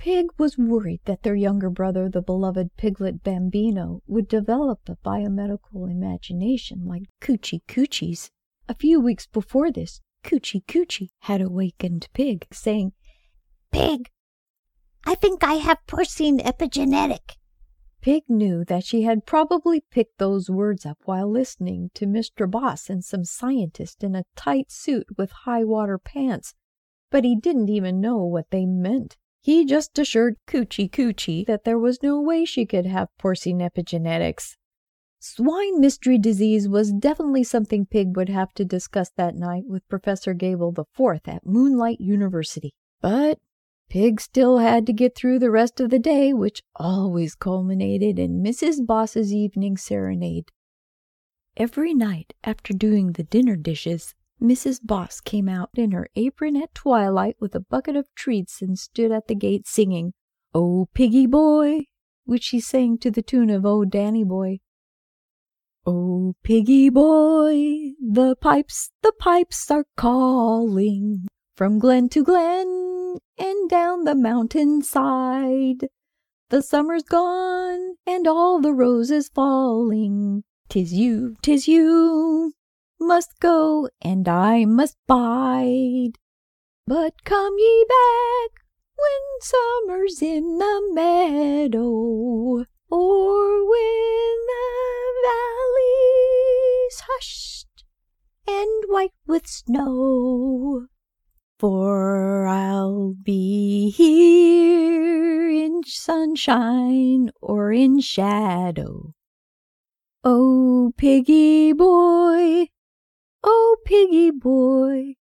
Pig 0.00 0.28
was 0.38 0.56
worried 0.56 1.02
that 1.04 1.24
their 1.24 1.34
younger 1.34 1.68
brother, 1.68 2.08
the 2.08 2.22
beloved 2.22 2.74
piglet 2.78 3.22
Bambino, 3.22 4.00
would 4.06 4.28
develop 4.28 4.80
a 4.88 4.96
biomedical 5.04 5.90
imagination 5.90 6.86
like 6.86 7.02
Coochie 7.20 7.60
Coochie's. 7.68 8.30
A 8.66 8.74
few 8.74 8.98
weeks 8.98 9.26
before 9.26 9.70
this, 9.70 10.00
Coochie 10.24 10.64
Coochie 10.64 11.10
had 11.24 11.42
awakened 11.42 12.08
Pig, 12.14 12.46
saying, 12.50 12.94
Pig, 13.72 14.08
I 15.04 15.16
think 15.16 15.44
I 15.44 15.56
have 15.56 15.86
porcine 15.86 16.40
epigenetic. 16.40 17.36
Pig 18.00 18.22
knew 18.26 18.64
that 18.64 18.84
she 18.84 19.02
had 19.02 19.26
probably 19.26 19.82
picked 19.90 20.16
those 20.16 20.48
words 20.48 20.86
up 20.86 20.96
while 21.04 21.30
listening 21.30 21.90
to 21.92 22.06
Mr. 22.06 22.50
Boss 22.50 22.88
and 22.88 23.04
some 23.04 23.26
scientist 23.26 24.02
in 24.02 24.14
a 24.14 24.24
tight 24.34 24.72
suit 24.72 25.18
with 25.18 25.44
high 25.44 25.62
water 25.62 25.98
pants, 25.98 26.54
but 27.10 27.22
he 27.22 27.36
didn't 27.36 27.68
even 27.68 28.00
know 28.00 28.24
what 28.24 28.48
they 28.50 28.64
meant. 28.64 29.18
He 29.42 29.64
just 29.64 29.98
assured 29.98 30.36
Coochie 30.46 30.90
Coochie 30.90 31.46
that 31.46 31.64
there 31.64 31.78
was 31.78 32.02
no 32.02 32.20
way 32.20 32.44
she 32.44 32.66
could 32.66 32.86
have 32.86 33.08
porcine 33.18 33.60
epigenetics. 33.60 34.56
Swine 35.18 35.80
mystery 35.80 36.18
disease 36.18 36.68
was 36.68 36.92
definitely 36.92 37.44
something 37.44 37.86
Pig 37.86 38.16
would 38.16 38.28
have 38.28 38.52
to 38.54 38.64
discuss 38.64 39.10
that 39.16 39.34
night 39.34 39.64
with 39.66 39.88
Professor 39.88 40.34
Gable 40.34 40.74
IV 40.78 41.20
at 41.26 41.44
Moonlight 41.44 42.00
University. 42.00 42.74
But 43.00 43.38
Pig 43.90 44.20
still 44.20 44.58
had 44.58 44.86
to 44.86 44.92
get 44.92 45.16
through 45.16 45.38
the 45.38 45.50
rest 45.50 45.80
of 45.80 45.90
the 45.90 45.98
day, 45.98 46.32
which 46.32 46.62
always 46.76 47.34
culminated 47.34 48.18
in 48.18 48.42
Mrs. 48.42 48.86
Boss's 48.86 49.32
evening 49.32 49.76
serenade. 49.76 50.50
Every 51.56 51.92
night 51.92 52.32
after 52.44 52.72
doing 52.72 53.12
the 53.12 53.24
dinner 53.24 53.56
dishes, 53.56 54.14
Mrs. 54.42 54.80
Boss 54.82 55.20
came 55.20 55.48
out 55.48 55.70
in 55.74 55.90
her 55.90 56.08
apron 56.16 56.56
at 56.56 56.74
twilight 56.74 57.36
with 57.38 57.54
a 57.54 57.60
bucket 57.60 57.94
of 57.94 58.14
treats 58.14 58.62
and 58.62 58.78
stood 58.78 59.12
at 59.12 59.28
the 59.28 59.34
gate 59.34 59.66
singing, 59.66 60.14
Oh, 60.54 60.88
piggy 60.94 61.26
boy, 61.26 61.84
which 62.24 62.44
she 62.44 62.60
sang 62.60 62.96
to 62.98 63.10
the 63.10 63.22
tune 63.22 63.50
of 63.50 63.66
Oh, 63.66 63.84
Danny 63.84 64.24
boy. 64.24 64.60
Oh, 65.86 66.34
piggy 66.42 66.88
boy, 66.88 67.92
the 68.00 68.36
pipes, 68.40 68.90
the 69.02 69.12
pipes 69.12 69.70
are 69.70 69.86
calling 69.96 71.26
from 71.54 71.78
glen 71.78 72.08
to 72.10 72.24
glen 72.24 73.18
and 73.38 73.68
down 73.68 74.04
the 74.04 74.14
mountain 74.14 74.82
side. 74.82 75.88
The 76.50 76.62
summer's 76.62 77.02
gone, 77.02 77.94
and 78.06 78.26
all 78.26 78.60
the 78.60 78.72
roses 78.72 79.28
falling. 79.28 80.42
Tis 80.68 80.92
you, 80.92 81.36
tis 81.42 81.68
you, 81.68 82.52
must 83.00 83.40
go, 83.40 83.88
and 84.02 84.28
I 84.28 84.64
must 84.64 84.96
bide. 85.06 86.18
But 86.86 87.24
come 87.24 87.56
ye 87.58 87.86
back 87.88 88.64
when 88.96 89.22
summer's 89.40 90.22
in 90.22 90.58
the 90.58 90.90
meadow, 90.92 92.64
or 92.90 93.68
when 93.68 94.36
the 94.50 95.12
valley's 95.24 97.00
hushed 97.08 97.84
and 98.46 98.84
white 98.88 99.14
with 99.26 99.46
snow. 99.46 100.86
For 101.58 102.46
I'll 102.46 103.14
be 103.22 103.90
here 103.90 105.50
in 105.50 105.82
sunshine 105.84 107.30
or 107.40 107.72
in 107.72 108.00
shadow. 108.00 109.14
Oh, 110.24 110.92
piggy 110.96 111.72
boy, 111.72 112.68
oh, 113.42 113.76
piggy 113.84 114.30
boy, 114.30 115.14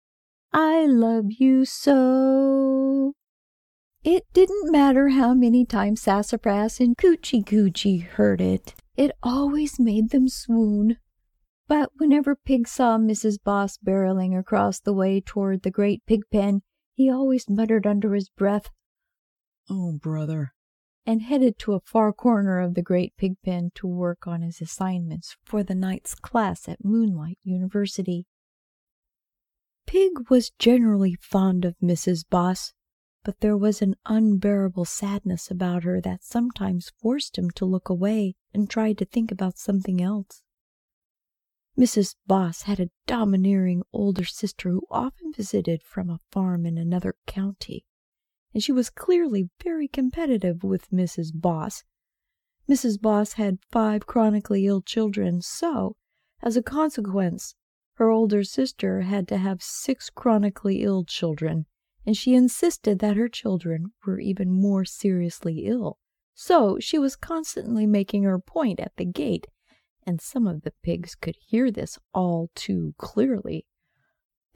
I 0.53 0.87
love 0.87 1.27
you 1.39 1.65
so. 1.65 3.15
It 4.05 4.25
didn't 4.33 4.71
matter 4.71 5.09
how 5.09 5.35
many 5.35 5.65
times 5.65 6.03
Sassafras 6.03 6.79
and 6.81 6.97
Coochie 6.97 7.45
Coochie 7.45 8.03
heard 8.05 8.41
it, 8.41 8.75
it 8.97 9.11
always 9.23 9.81
made 9.81 10.11
them 10.11 10.29
swoon. 10.29 10.99
But 11.69 11.91
whenever 11.97 12.37
Pig 12.37 12.69
saw 12.69 12.97
Mrs. 12.97 13.39
Boss 13.43 13.77
barreling 13.79 14.39
across 14.39 14.79
the 14.79 14.93
way 14.95 15.21
toward 15.21 15.63
the 15.63 15.71
great 15.71 16.07
pig 16.07 16.23
pen, 16.31 16.63
he 16.95 17.11
always 17.11 17.51
muttered 17.51 17.87
under 17.87 18.15
his 18.15 18.29
breath, 18.29 18.71
Oh, 19.69 19.99
brother, 20.01 20.53
and 21.07 21.23
headed 21.23 21.57
to 21.59 21.75
a 21.75 21.81
far 21.81 22.13
corner 22.13 22.61
of 22.61 22.75
the 22.75 22.83
great 22.83 23.17
pig 23.17 23.37
pen 23.45 23.71
to 23.77 23.87
work 23.87 24.27
on 24.27 24.43
his 24.43 24.61
assignments 24.61 25.37
for 25.45 25.63
the 25.63 25.75
night's 25.75 26.15
class 26.17 26.69
at 26.69 26.85
Moonlight 26.85 27.39
University. 27.45 28.27
Pig 29.87 30.29
was 30.29 30.51
generally 30.59 31.17
fond 31.21 31.65
of 31.65 31.77
Mrs. 31.81 32.25
Boss, 32.29 32.73
but 33.25 33.39
there 33.41 33.57
was 33.57 33.81
an 33.81 33.95
unbearable 34.05 34.85
sadness 34.85 35.49
about 35.49 35.85
her 35.85 36.01
that 36.01 36.25
sometimes 36.25 36.93
forced 37.01 37.39
him 37.39 37.51
to 37.53 37.65
look 37.65 37.89
away 37.89 38.35
and 38.53 38.69
try 38.69 38.93
to 38.93 39.05
think 39.05 39.31
about 39.31 39.59
something 39.59 40.03
else. 40.03 40.43
Mrs. 41.79 42.17
Boss 42.27 42.63
had 42.63 42.81
a 42.81 42.91
domineering 43.07 43.83
older 43.93 44.25
sister 44.25 44.71
who 44.71 44.83
often 44.91 45.33
visited 45.33 45.83
from 45.83 46.11
a 46.11 46.21
farm 46.33 46.67
in 46.67 46.79
another 46.79 47.15
county, 47.27 47.85
and 48.57 48.63
she 48.63 48.73
was 48.73 48.89
clearly 48.89 49.51
very 49.63 49.87
competitive 49.87 50.65
with 50.65 50.91
Mrs. 50.91 51.31
Boss. 51.35 51.85
Mrs. 52.67 52.99
Boss 52.99 53.35
had 53.35 53.59
five 53.71 54.07
chronically 54.07 54.67
ill 54.67 54.81
children, 54.81 55.43
so, 55.43 55.95
as 56.43 56.57
a 56.57 56.63
consequence, 56.63 57.55
her 57.97 58.09
older 58.09 58.43
sister 58.43 59.03
had 59.03 59.29
to 59.29 59.37
have 59.37 59.63
six 59.63 60.09
chronically 60.09 60.83
ill 60.83 61.05
children, 61.05 61.67
and 62.07 62.17
she 62.17 62.35
insisted 62.35 62.99
that 63.01 63.19
her 63.19 63.29
children 63.29 63.93
were 64.07 64.21
even 64.21 64.51
more 64.51 64.87
seriously 64.87 65.67
ill. 65.67 65.99
So 66.35 66.79
she 66.81 66.99
was 66.99 67.15
constantly 67.15 67.87
making 67.87 68.23
her 68.23 68.39
point 68.39 68.81
at 68.81 68.97
the 68.97 69.05
gate 69.05 69.49
and 70.07 70.19
some 70.19 70.47
of 70.47 70.63
the 70.63 70.73
pigs 70.83 71.15
could 71.15 71.37
hear 71.47 71.71
this 71.71 71.99
all 72.15 72.49
too 72.55 72.95
clearly, 72.97 73.67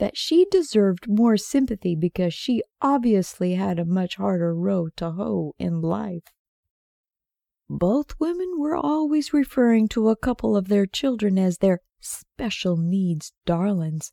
that 0.00 0.16
she 0.16 0.46
deserved 0.50 1.06
more 1.06 1.36
sympathy 1.36 1.94
because 1.94 2.32
she 2.32 2.62
obviously 2.80 3.54
had 3.54 3.78
a 3.78 3.84
much 3.84 4.16
harder 4.16 4.54
row 4.54 4.88
to 4.96 5.10
hoe 5.10 5.54
in 5.58 5.82
life. 5.82 6.24
Both 7.68 8.18
women 8.18 8.54
were 8.58 8.74
always 8.74 9.34
referring 9.34 9.88
to 9.88 10.08
a 10.08 10.16
couple 10.16 10.56
of 10.56 10.68
their 10.68 10.86
children 10.86 11.38
as 11.38 11.58
their 11.58 11.80
special 12.00 12.78
needs 12.78 13.32
darlings. 13.44 14.12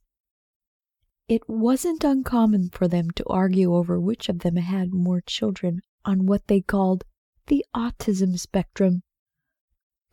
It 1.29 1.43
wasn't 1.47 2.03
uncommon 2.03 2.69
for 2.69 2.89
them 2.89 3.09
to 3.11 3.23
argue 3.25 3.73
over 3.73 3.97
which 3.97 4.27
of 4.27 4.39
them 4.39 4.57
had 4.57 4.93
more 4.93 5.21
children 5.21 5.79
on 6.03 6.25
what 6.25 6.47
they 6.47 6.59
called 6.59 7.05
the 7.47 7.65
autism 7.73 8.37
spectrum. 8.37 9.03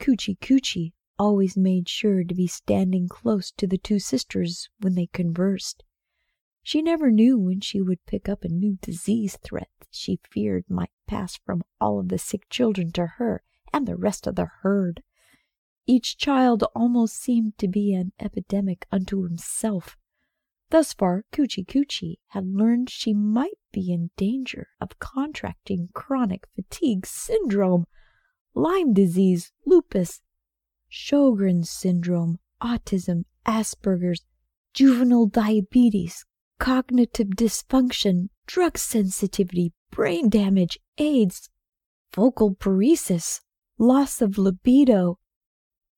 Coochie 0.00 0.38
Coochie 0.38 0.92
always 1.18 1.56
made 1.56 1.88
sure 1.88 2.24
to 2.24 2.34
be 2.34 2.46
standing 2.46 3.08
close 3.08 3.50
to 3.52 3.66
the 3.66 3.78
two 3.78 3.98
sisters 3.98 4.68
when 4.80 4.94
they 4.94 5.06
conversed. 5.06 5.84
She 6.62 6.80
never 6.80 7.10
knew 7.10 7.38
when 7.38 7.60
she 7.60 7.80
would 7.80 8.04
pick 8.06 8.28
up 8.28 8.42
a 8.42 8.48
new 8.48 8.78
disease 8.80 9.36
threat 9.42 9.68
she 9.90 10.18
feared 10.28 10.64
might 10.68 10.90
pass 11.06 11.36
from 11.36 11.62
all 11.80 12.00
of 12.00 12.08
the 12.08 12.18
sick 12.18 12.48
children 12.48 12.90
to 12.92 13.06
her 13.18 13.42
and 13.72 13.86
the 13.86 13.96
rest 13.96 14.26
of 14.26 14.34
the 14.34 14.48
herd. 14.62 15.02
Each 15.86 16.16
child 16.16 16.64
almost 16.74 17.16
seemed 17.16 17.58
to 17.58 17.68
be 17.68 17.92
an 17.92 18.12
epidemic 18.18 18.86
unto 18.90 19.22
himself. 19.22 19.96
Thus 20.70 20.92
far, 20.92 21.24
Coochie 21.30 21.66
Coochie 21.66 22.18
had 22.28 22.46
learned 22.46 22.90
she 22.90 23.14
might 23.14 23.58
be 23.70 23.92
in 23.92 24.10
danger 24.16 24.68
of 24.80 24.98
contracting 24.98 25.90
chronic 25.92 26.46
fatigue 26.56 27.06
syndrome, 27.06 27.86
Lyme 28.54 28.94
disease, 28.94 29.52
lupus, 29.66 30.22
Sjogren's 30.96 31.70
syndrome, 31.70 32.38
autism, 32.62 33.24
Asperger's, 33.44 34.24
juvenile 34.72 35.26
diabetes, 35.26 36.24
cognitive 36.60 37.30
dysfunction, 37.30 38.28
drug 38.46 38.78
sensitivity, 38.78 39.72
brain 39.90 40.28
damage, 40.28 40.78
AIDS, 40.98 41.50
vocal 42.14 42.54
paresis, 42.54 43.40
loss 43.76 44.22
of 44.22 44.38
libido. 44.38 45.18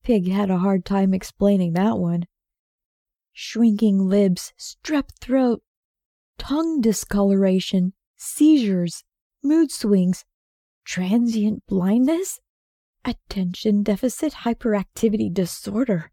Pig 0.03 0.29
had 0.29 0.51
a 0.51 0.59
hard 0.59 0.87
time 0.87 1.13
explaining 1.13 1.75
that 1.75 1.99
one. 1.99 2.25
Shrinking 3.35 4.09
lips, 4.09 4.55
strep 4.59 5.11
throat, 5.21 5.63
tongue 6.39 6.81
discoloration, 6.81 7.93
seizures, 8.17 9.05
mood 9.43 9.71
swings, 9.71 10.25
transient 10.87 11.67
blindness, 11.67 12.41
attention 13.07 13.85
deficit 13.85 14.33
hyperactivity 14.45 15.33
disorder, 15.33 16.11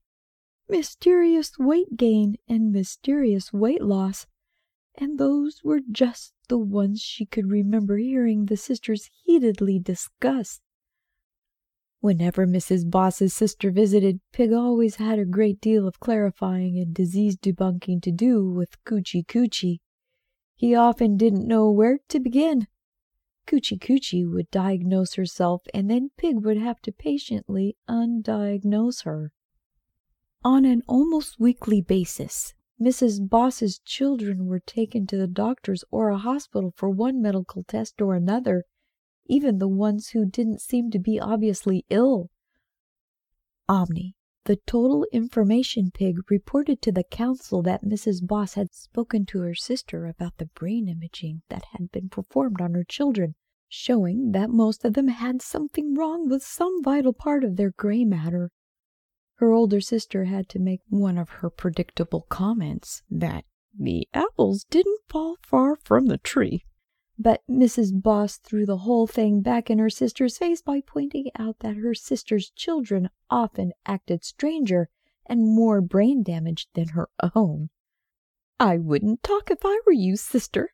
mysterious 0.70 1.58
weight 1.58 1.98
gain, 1.98 2.36
and 2.48 2.72
mysterious 2.72 3.52
weight 3.52 3.82
loss. 3.82 4.28
And 4.96 5.18
those 5.18 5.62
were 5.64 5.80
just 5.92 6.34
the 6.50 6.60
ones 6.60 7.02
she 7.02 7.26
could 7.26 7.50
remember 7.50 7.98
hearing 7.98 8.46
the 8.46 8.58
sisters 8.58 9.10
heatedly 9.24 9.80
discuss. 9.80 10.62
Whenever 12.00 12.46
Mrs. 12.46 12.92
Boss's 12.92 13.34
sister 13.34 13.72
visited, 13.72 14.20
Pig 14.32 14.54
always 14.54 14.98
had 14.98 15.18
a 15.18 15.26
great 15.26 15.60
deal 15.62 15.88
of 15.88 16.00
clarifying 16.00 16.78
and 16.78 16.94
disease 16.94 17.38
debunking 17.38 18.02
to 18.04 18.12
do 18.12 18.52
with 18.52 18.84
Coochie 18.84 19.26
Coochie. 19.26 19.80
He 20.56 20.76
often 20.76 21.18
didn't 21.18 21.48
know 21.48 21.72
where 21.72 22.00
to 22.10 22.20
begin. 22.20 22.68
Coochie 23.46 23.80
Coochie 23.80 24.26
would 24.26 24.50
diagnose 24.52 25.16
herself, 25.16 25.64
and 25.74 25.90
then 25.90 26.12
Pig 26.18 26.44
would 26.44 26.58
have 26.58 26.82
to 26.82 26.92
patiently 26.92 27.76
undiagnose 27.88 29.04
her. 29.04 29.32
On 30.44 30.66
an 30.66 30.82
almost 30.88 31.40
weekly 31.40 31.82
basis, 31.82 32.54
Mrs. 32.82 33.30
Boss's 33.30 33.80
children 33.80 34.46
were 34.46 34.60
taken 34.60 35.08
to 35.08 35.18
the 35.18 35.28
doctor's 35.28 35.84
or 35.92 36.10
a 36.10 36.18
hospital 36.18 36.74
for 36.76 36.90
one 36.90 37.22
medical 37.22 37.64
test 37.64 38.02
or 38.02 38.16
another, 38.16 38.66
even 39.26 39.60
the 39.60 39.68
ones 39.68 40.10
who 40.10 40.26
didn't 40.26 40.62
seem 40.62 40.92
to 40.92 41.00
be 41.00 41.20
obviously 41.20 41.86
ill. 41.90 42.30
Omni, 43.70 44.16
the 44.46 44.58
total 44.68 45.06
information 45.12 45.90
pig, 45.92 46.18
reported 46.30 46.82
to 46.82 46.92
the 46.92 47.04
council 47.04 47.62
that 47.62 47.84
Mrs. 47.84 48.26
Boss 48.26 48.56
had 48.56 48.74
spoken 48.74 49.26
to 49.28 49.40
her 49.40 49.56
sister 49.56 50.06
about 50.06 50.38
the 50.38 50.48
brain 50.48 50.88
imaging 50.90 51.44
that 51.50 51.66
had 51.72 51.92
been 51.92 52.10
performed 52.10 52.60
on 52.60 52.74
her 52.74 52.84
children, 52.84 53.36
showing 53.70 54.32
that 54.32 54.50
most 54.50 54.84
of 54.84 54.94
them 54.94 55.08
had 55.08 55.42
something 55.42 55.96
wrong 55.96 56.28
with 56.28 56.44
some 56.44 56.84
vital 56.84 57.14
part 57.14 57.44
of 57.44 57.56
their 57.56 57.72
gray 57.72 58.04
matter. 58.04 58.50
Her 59.36 59.52
older 59.52 59.82
sister 59.82 60.26
had 60.26 60.50
to 60.50 60.60
make 60.60 60.82
one 60.90 61.18
of 61.18 61.30
her 61.30 61.50
predictable 61.50 62.26
comments 62.30 63.02
that 63.10 63.46
the 63.78 64.08
apples 64.14 64.66
didn't 64.70 65.02
fall 65.10 65.38
far 65.42 65.76
from 65.76 66.06
the 66.06 66.18
tree. 66.18 66.66
But 67.24 67.42
Mrs. 67.50 68.02
Boss 68.02 68.36
threw 68.36 68.66
the 68.66 68.80
whole 68.80 69.08
thing 69.08 69.40
back 69.40 69.70
in 69.70 69.80
her 69.80 69.90
sister's 69.90 70.38
face 70.38 70.62
by 70.62 70.82
pointing 70.82 71.32
out 71.40 71.60
that 71.60 71.78
her 71.78 71.94
sister's 71.94 72.50
children 72.50 73.10
often 73.30 73.72
acted 73.86 74.26
stranger 74.26 74.90
and 75.26 75.48
more 75.48 75.80
brain 75.80 76.22
damaged 76.22 76.68
than 76.74 76.90
her 76.90 77.08
own. 77.34 77.70
I 78.60 78.78
wouldn't 78.78 79.24
talk 79.24 79.50
if 79.50 79.60
I 79.64 79.80
were 79.86 79.94
you, 79.94 80.18
sister, 80.18 80.72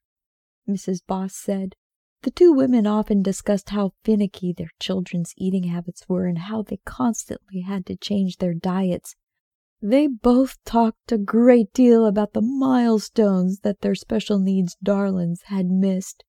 Mrs. 0.67 1.05
Boss 1.05 1.35
said. 1.35 1.75
The 2.23 2.31
two 2.31 2.51
women 2.51 2.87
often 2.87 3.21
discussed 3.21 3.69
how 3.69 3.93
finicky 4.03 4.51
their 4.51 4.71
children's 4.79 5.35
eating 5.37 5.65
habits 5.65 6.09
were 6.09 6.25
and 6.25 6.39
how 6.39 6.63
they 6.63 6.77
constantly 6.83 7.61
had 7.61 7.85
to 7.85 7.95
change 7.95 8.37
their 8.37 8.55
diets. 8.55 9.15
They 9.83 10.07
both 10.07 10.57
talked 10.65 11.11
a 11.11 11.19
great 11.19 11.73
deal 11.73 12.07
about 12.07 12.33
the 12.33 12.41
milestones 12.41 13.59
that 13.59 13.81
their 13.81 13.93
special 13.93 14.39
needs 14.39 14.75
darlings 14.81 15.43
had 15.43 15.67
missed. 15.67 16.23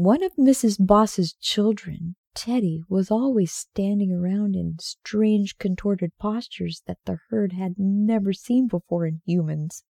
One 0.00 0.22
of 0.22 0.34
Mrs. 0.36 0.78
Boss's 0.80 1.34
children, 1.34 2.16
Teddy, 2.34 2.82
was 2.88 3.10
always 3.10 3.52
standing 3.52 4.10
around 4.10 4.56
in 4.56 4.76
strange 4.80 5.58
contorted 5.58 6.16
postures 6.18 6.80
that 6.86 6.96
the 7.04 7.18
herd 7.28 7.52
had 7.52 7.74
never 7.76 8.32
seen 8.32 8.66
before 8.66 9.04
in 9.04 9.20
humans. 9.26 9.84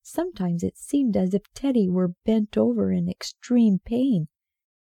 Sometimes 0.00 0.62
it 0.62 0.78
seemed 0.78 1.16
as 1.16 1.34
if 1.34 1.52
Teddy 1.54 1.88
were 1.88 2.14
bent 2.24 2.56
over 2.56 2.92
in 2.92 3.08
extreme 3.08 3.80
pain. 3.84 4.28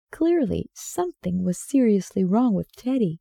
Clearly, 0.10 0.70
something 0.74 1.44
was 1.44 1.60
seriously 1.60 2.24
wrong 2.24 2.54
with 2.54 2.72
Teddy. 2.78 3.20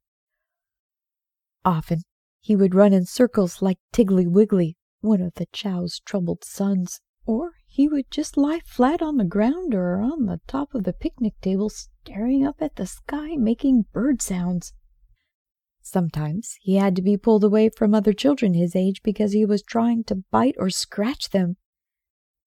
Often 1.65 2.03
he 2.41 2.55
would 2.55 2.77
run 2.77 2.93
in 2.93 3.07
circles 3.07 3.61
like 3.61 3.81
Tiggly 3.93 4.29
Wiggly, 4.29 4.77
one 5.01 5.21
of 5.21 5.35
the 5.35 5.47
Chow's 5.53 5.99
troubled 5.99 6.45
sons, 6.45 7.01
or 7.27 7.55
he 7.79 7.87
would 7.87 8.11
just 8.11 8.37
lie 8.37 8.59
flat 8.67 9.01
on 9.01 9.19
the 9.19 9.25
ground 9.25 9.73
or 9.73 10.01
on 10.01 10.27
the 10.27 10.41
top 10.49 10.75
of 10.75 10.83
the 10.83 10.93
picnic 10.93 11.41
table 11.41 11.69
staring 11.69 12.45
up 12.45 12.57
at 12.61 12.75
the 12.75 12.85
sky 12.85 13.37
making 13.37 13.85
bird 13.93 14.21
sounds. 14.21 14.73
Sometimes 15.81 16.57
he 16.61 16.75
had 16.75 16.97
to 16.97 17.03
be 17.03 17.17
pulled 17.17 17.45
away 17.45 17.69
from 17.69 17.95
other 17.95 18.13
children 18.13 18.55
his 18.55 18.75
age 18.75 19.01
because 19.05 19.31
he 19.31 19.45
was 19.45 19.63
trying 19.63 20.03
to 20.03 20.25
bite 20.33 20.57
or 20.59 20.71
scratch 20.71 21.31
them. 21.31 21.57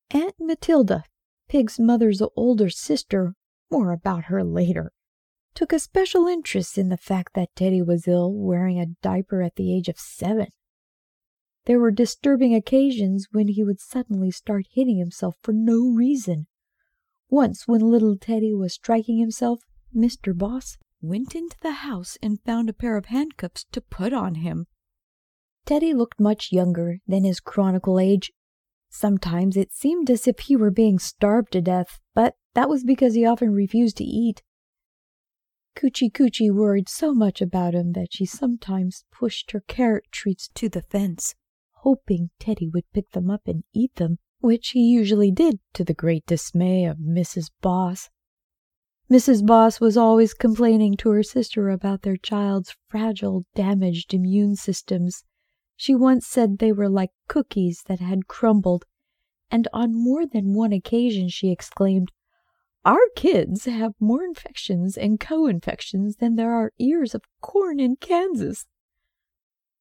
Aunt 0.10 0.36
Matilda, 0.38 1.06
Pig's 1.48 1.80
mother's 1.80 2.22
older 2.36 2.70
sister, 2.70 3.36
more 3.72 3.94
about 3.94 4.26
her 4.26 4.44
later, 4.44 4.92
took 5.56 5.72
a 5.72 5.80
special 5.80 6.28
interest 6.28 6.78
in 6.78 6.90
the 6.90 6.98
fact 6.98 7.36
that 7.36 7.56
Teddy 7.56 7.82
was 7.82 8.06
ill, 8.06 8.34
wearing 8.34 8.82
a 8.82 8.88
diaper 9.02 9.42
at 9.42 9.56
the 9.56 9.74
age 9.74 9.88
of 9.88 9.98
seven. 9.98 10.48
There 11.66 11.80
were 11.80 11.92
disturbing 11.92 12.56
occasions 12.56 13.28
when 13.32 13.50
he 13.50 13.64
would 13.64 13.80
suddenly 13.80 14.32
start 14.32 14.66
hitting 14.72 14.98
himself 14.98 15.36
for 15.44 15.54
no 15.54 15.94
reason. 15.94 16.48
Once, 17.30 17.68
when 17.68 17.82
little 17.82 18.18
Teddy 18.18 18.54
was 18.54 18.74
striking 18.74 19.20
himself, 19.20 19.62
Mr. 19.96 20.36
Boss 20.36 20.78
went 21.02 21.36
into 21.36 21.56
the 21.62 21.72
house 21.72 22.18
and 22.22 22.42
found 22.42 22.70
a 22.70 22.74
pair 22.74 22.98
of 22.98 23.06
handcuffs 23.06 23.66
to 23.72 23.80
put 23.80 24.12
on 24.12 24.36
him. 24.36 24.66
Teddy 25.66 25.94
looked 25.94 26.20
much 26.20 26.52
younger 26.52 26.98
than 27.08 27.24
his 27.24 27.40
chronicle 27.40 28.00
age. 28.00 28.32
Sometimes 28.90 29.56
it 29.56 29.72
seemed 29.72 30.10
as 30.10 30.28
if 30.28 30.40
he 30.40 30.56
were 30.56 30.72
being 30.72 30.98
starved 30.98 31.52
to 31.54 31.62
death, 31.62 32.00
but 32.16 32.36
that 32.56 32.70
was 32.70 32.84
because 32.84 33.14
he 33.14 33.24
often 33.24 33.52
refused 33.52 33.98
to 33.98 34.04
eat. 34.04 34.42
Coochie 35.76 36.12
Coochie 36.12 36.52
worried 36.52 36.90
so 36.90 37.14
much 37.14 37.40
about 37.40 37.76
him 37.76 37.94
that 37.94 38.12
she 38.12 38.26
sometimes 38.26 39.06
pushed 39.12 39.52
her 39.52 39.62
carrot 39.62 40.06
treats 40.12 40.50
to 40.56 40.68
the 40.68 40.82
fence 40.82 41.36
hoping 41.82 42.30
Teddy 42.40 42.70
would 42.70 42.92
pick 42.94 43.10
them 43.12 43.30
up 43.30 43.48
and 43.48 43.64
eat 43.74 43.96
them, 43.96 44.20
which 44.40 44.70
he 44.70 44.80
usually 44.80 45.32
did 45.32 45.60
to 45.74 45.84
the 45.84 45.94
great 45.94 46.26
dismay 46.26 46.86
of 46.86 46.98
Mrs. 46.98 47.50
Boss. 47.62 48.10
Mrs. 49.12 49.46
Boss 49.46 49.82
was 49.82 49.98
always 49.98 50.34
complaining 50.34 50.96
to 50.96 51.10
her 51.10 51.24
sister 51.24 51.70
about 51.70 52.04
their 52.04 52.18
child's 52.18 52.76
fragile, 52.88 53.46
damaged 53.56 54.14
immune 54.14 54.56
systems. 54.56 55.24
She 55.76 55.96
once 55.96 56.28
said 56.28 56.60
they 56.60 56.72
were 56.72 56.88
like 56.88 57.10
cookies 57.28 57.84
that 57.88 58.00
had 58.00 58.28
crumbled, 58.28 58.86
and 59.50 59.68
on 59.74 59.94
more 59.94 60.26
than 60.26 60.54
one 60.54 60.72
occasion 60.72 61.30
she 61.30 61.50
exclaimed, 61.50 62.12
Our 62.86 63.02
kids 63.16 63.66
have 63.66 63.94
more 64.00 64.24
infections 64.24 64.98
and 64.98 65.20
co 65.20 65.48
infections 65.48 66.18
than 66.18 66.36
there 66.36 66.54
are 66.54 66.72
ears 66.80 67.14
of 67.16 67.24
corn 67.42 67.80
in 67.80 67.96
Kansas. 67.96 68.66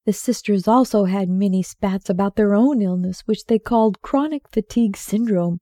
The 0.07 0.13
sisters 0.13 0.67
also 0.67 1.05
had 1.05 1.29
many 1.29 1.63
spats 1.63 2.09
about 2.09 2.37
their 2.37 2.55
own 2.55 2.81
illness, 2.81 3.23
which 3.27 3.47
they 3.47 3.59
called 3.59 4.03
chronic 4.03 4.49
fatigue 4.49 4.97
syndrome. 4.97 5.61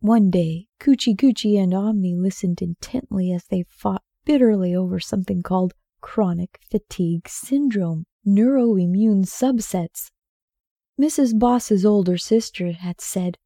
One 0.00 0.30
day, 0.30 0.68
Coochie 0.78 1.16
Coochie 1.16 1.58
and 1.58 1.74
Omni 1.74 2.14
listened 2.14 2.62
intently 2.62 3.32
as 3.32 3.46
they 3.46 3.64
fought 3.68 4.02
bitterly 4.24 4.74
over 4.74 5.00
something 5.00 5.42
called 5.42 5.74
chronic 6.00 6.60
fatigue 6.70 7.28
syndrome, 7.28 8.04
neuroimmune 8.26 9.24
subsets. 9.24 10.10
Mrs. 11.00 11.38
Boss's 11.38 11.84
older 11.84 12.16
sister 12.16 12.72
had 12.72 13.00
said, 13.00 13.38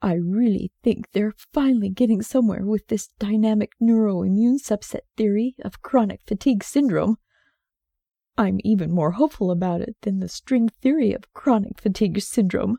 I 0.00 0.14
really 0.14 0.72
think 0.82 1.10
they're 1.12 1.34
finally 1.52 1.90
getting 1.90 2.22
somewhere 2.22 2.64
with 2.64 2.86
this 2.88 3.08
dynamic 3.18 3.72
neuroimmune 3.80 4.60
subset 4.60 5.02
theory 5.16 5.54
of 5.62 5.82
chronic 5.82 6.20
fatigue 6.26 6.64
syndrome. 6.64 7.18
I'm 8.38 8.60
even 8.62 8.92
more 8.92 9.10
hopeful 9.10 9.50
about 9.50 9.80
it 9.80 9.96
than 10.02 10.20
the 10.20 10.28
string 10.28 10.68
theory 10.68 11.12
of 11.12 11.32
chronic 11.34 11.80
fatigue 11.80 12.20
syndrome. 12.20 12.78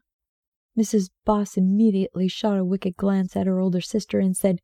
Mrs. 0.77 1.09
Boss 1.25 1.57
immediately 1.57 2.29
shot 2.29 2.57
a 2.57 2.63
wicked 2.63 2.95
glance 2.95 3.35
at 3.35 3.45
her 3.45 3.59
older 3.59 3.81
sister 3.81 4.19
and 4.19 4.37
said, 4.37 4.61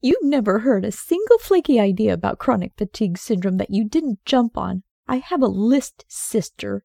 You've 0.00 0.24
never 0.24 0.58
heard 0.58 0.84
a 0.84 0.90
single 0.90 1.38
flaky 1.38 1.78
idea 1.78 2.12
about 2.12 2.40
chronic 2.40 2.72
fatigue 2.76 3.18
syndrome 3.18 3.58
that 3.58 3.70
you 3.70 3.88
didn't 3.88 4.24
jump 4.24 4.58
on. 4.58 4.82
I 5.06 5.18
have 5.18 5.42
a 5.42 5.46
list, 5.46 6.04
sister. 6.08 6.84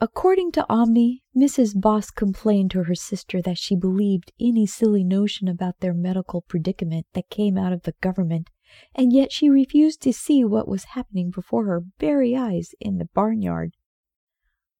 According 0.00 0.52
to 0.52 0.66
Omni, 0.72 1.24
Mrs. 1.36 1.78
Boss 1.78 2.10
complained 2.10 2.70
to 2.70 2.84
her 2.84 2.94
sister 2.94 3.42
that 3.42 3.58
she 3.58 3.74
believed 3.74 4.32
any 4.40 4.64
silly 4.64 5.02
notion 5.02 5.48
about 5.48 5.80
their 5.80 5.92
medical 5.92 6.42
predicament 6.42 7.06
that 7.14 7.30
came 7.30 7.58
out 7.58 7.72
of 7.72 7.82
the 7.82 7.94
government 8.00 8.48
and 8.94 9.12
yet 9.12 9.32
she 9.32 9.48
refused 9.48 10.00
to 10.02 10.12
see 10.12 10.44
what 10.44 10.68
was 10.68 10.84
happening 10.84 11.30
before 11.30 11.66
her 11.66 11.82
very 11.98 12.36
eyes 12.36 12.74
in 12.80 12.98
the 12.98 13.08
barnyard. 13.14 13.76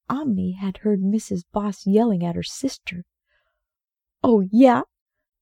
Omni 0.08 0.52
had 0.52 0.78
heard 0.78 1.00
Mrs. 1.00 1.44
Boss 1.52 1.86
yelling 1.86 2.24
at 2.24 2.34
her 2.34 2.42
sister. 2.42 3.04
Oh, 4.22 4.44
yeah? 4.50 4.82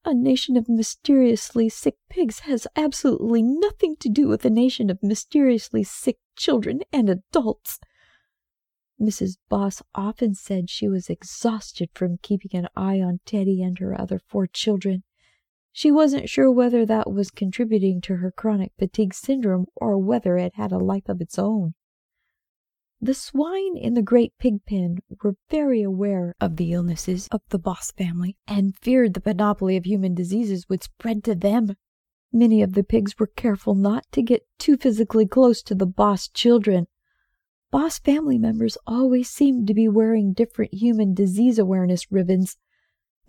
A 0.05 0.13
nation 0.13 0.55
of 0.55 0.69
mysteriously 0.69 1.67
sick 1.69 1.97
pigs 2.09 2.39
has 2.41 2.67
absolutely 2.75 3.41
nothing 3.41 3.95
to 3.97 4.09
do 4.09 4.27
with 4.27 4.45
a 4.45 4.49
nation 4.49 4.89
of 4.89 5.03
mysteriously 5.03 5.83
sick 5.83 6.19
children 6.35 6.81
and 6.93 7.09
adults. 7.09 7.79
Mrs. 8.99 9.37
Boss 9.49 9.81
often 9.95 10.35
said 10.35 10.69
she 10.69 10.87
was 10.87 11.09
exhausted 11.09 11.89
from 11.93 12.19
keeping 12.21 12.57
an 12.57 12.67
eye 12.75 13.01
on 13.01 13.19
Teddy 13.25 13.61
and 13.61 13.79
her 13.79 13.99
other 13.99 14.19
four 14.19 14.45
children. 14.47 15.03
She 15.79 15.93
wasn't 15.93 16.27
sure 16.27 16.51
whether 16.51 16.85
that 16.85 17.09
was 17.09 17.31
contributing 17.31 18.01
to 18.01 18.17
her 18.17 18.33
chronic 18.33 18.73
fatigue 18.77 19.13
syndrome 19.13 19.67
or 19.77 19.97
whether 19.97 20.35
it 20.35 20.55
had 20.55 20.73
a 20.73 20.77
life 20.77 21.07
of 21.07 21.21
its 21.21 21.39
own. 21.39 21.73
The 22.99 23.13
swine 23.13 23.77
in 23.77 23.93
the 23.93 24.01
great 24.01 24.33
pig 24.37 24.65
pen 24.65 24.97
were 25.23 25.37
very 25.49 25.81
aware 25.81 26.35
of 26.41 26.57
the 26.57 26.73
illnesses 26.73 27.29
of 27.31 27.43
the 27.47 27.57
Boss 27.57 27.91
family 27.91 28.35
and 28.45 28.75
feared 28.75 29.13
the 29.13 29.21
panoply 29.21 29.77
of 29.77 29.85
human 29.85 30.13
diseases 30.13 30.67
would 30.67 30.83
spread 30.83 31.23
to 31.23 31.33
them. 31.33 31.77
Many 32.33 32.61
of 32.61 32.73
the 32.73 32.83
pigs 32.83 33.17
were 33.17 33.27
careful 33.27 33.73
not 33.73 34.03
to 34.11 34.21
get 34.21 34.45
too 34.57 34.75
physically 34.75 35.27
close 35.27 35.61
to 35.61 35.75
the 35.75 35.87
Boss 35.87 36.27
children. 36.27 36.87
Boss 37.71 37.99
family 37.99 38.37
members 38.37 38.77
always 38.85 39.29
seemed 39.29 39.65
to 39.67 39.73
be 39.73 39.87
wearing 39.87 40.33
different 40.33 40.73
human 40.73 41.13
disease 41.13 41.57
awareness 41.57 42.11
ribbons 42.11 42.57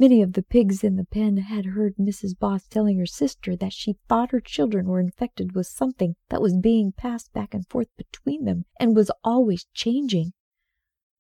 Many 0.01 0.23
of 0.23 0.33
the 0.33 0.43
pigs 0.43 0.83
in 0.83 0.97
the 0.97 1.05
pen 1.05 1.37
had 1.37 1.67
heard 1.67 1.97
Mrs. 1.97 2.39
Boss 2.39 2.67
telling 2.67 2.97
her 2.99 3.05
sister 3.05 3.55
that 3.57 3.75
she 3.75 3.99
thought 4.09 4.31
her 4.31 4.41
children 4.41 4.87
were 4.87 4.99
infected 4.99 5.55
with 5.55 5.67
something 5.67 6.17
that 6.31 6.41
was 6.41 6.57
being 6.57 6.91
passed 6.91 7.35
back 7.35 7.53
and 7.53 7.69
forth 7.69 7.89
between 7.99 8.47
them 8.47 8.65
and 8.81 8.97
was 8.97 9.11
always 9.23 9.67
changing. 9.75 10.33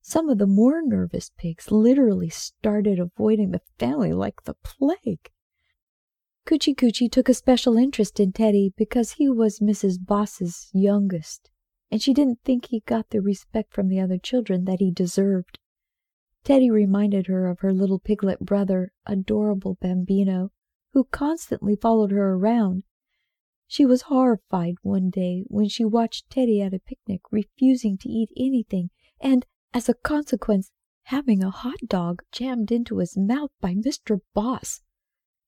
Some 0.00 0.30
of 0.30 0.38
the 0.38 0.46
more 0.46 0.80
nervous 0.80 1.30
pigs 1.36 1.70
literally 1.70 2.30
started 2.30 2.98
avoiding 2.98 3.50
the 3.50 3.60
family 3.78 4.14
like 4.14 4.44
the 4.44 4.54
plague. 4.64 5.30
Coochie 6.46 6.74
Coochie 6.74 7.10
took 7.10 7.28
a 7.28 7.34
special 7.34 7.76
interest 7.76 8.18
in 8.18 8.32
Teddy 8.32 8.72
because 8.78 9.12
he 9.12 9.28
was 9.28 9.60
Mrs. 9.60 10.02
Boss's 10.02 10.70
youngest, 10.72 11.50
and 11.90 12.00
she 12.00 12.14
didn't 12.14 12.40
think 12.46 12.68
he 12.68 12.80
got 12.80 13.10
the 13.10 13.20
respect 13.20 13.74
from 13.74 13.88
the 13.88 14.00
other 14.00 14.16
children 14.16 14.64
that 14.64 14.80
he 14.80 14.90
deserved. 14.90 15.58
Teddy 16.42 16.70
reminded 16.70 17.26
her 17.26 17.46
of 17.46 17.60
her 17.60 17.72
little 17.72 17.98
piglet 17.98 18.40
brother, 18.40 18.92
adorable 19.04 19.76
Bambino, 19.80 20.50
who 20.92 21.04
constantly 21.04 21.76
followed 21.76 22.10
her 22.10 22.32
around. 22.32 22.84
She 23.66 23.84
was 23.84 24.02
horrified 24.02 24.76
one 24.82 25.10
day 25.10 25.44
when 25.48 25.68
she 25.68 25.84
watched 25.84 26.30
Teddy 26.30 26.60
at 26.60 26.74
a 26.74 26.80
picnic 26.80 27.20
refusing 27.30 27.98
to 27.98 28.08
eat 28.08 28.30
anything 28.36 28.90
and, 29.20 29.46
as 29.72 29.88
a 29.88 29.94
consequence, 29.94 30.72
having 31.04 31.42
a 31.42 31.50
hot 31.50 31.78
dog 31.86 32.22
jammed 32.32 32.72
into 32.72 32.98
his 32.98 33.16
mouth 33.16 33.50
by 33.60 33.74
Mr. 33.74 34.20
Boss. 34.34 34.82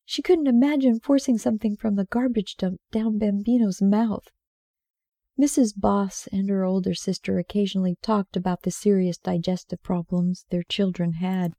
She 0.05 0.23
couldn't 0.23 0.47
imagine 0.47 1.01
forcing 1.01 1.39
something 1.39 1.77
from 1.77 1.97
the 1.97 2.05
garbage 2.05 2.57
dump 2.57 2.81
down 2.91 3.19
Bambino's 3.19 3.81
mouth. 3.81 4.29
Mrs. 5.40 5.73
Boss 5.75 6.29
and 6.31 6.49
her 6.51 6.64
older 6.64 6.95
sister 6.95 7.38
occasionally 7.38 7.97
talked 8.03 8.37
about 8.37 8.62
the 8.62 8.71
serious 8.71 9.16
digestive 9.16 9.83
problems 9.83 10.45
their 10.51 10.62
children 10.62 11.14
had, 11.14 11.55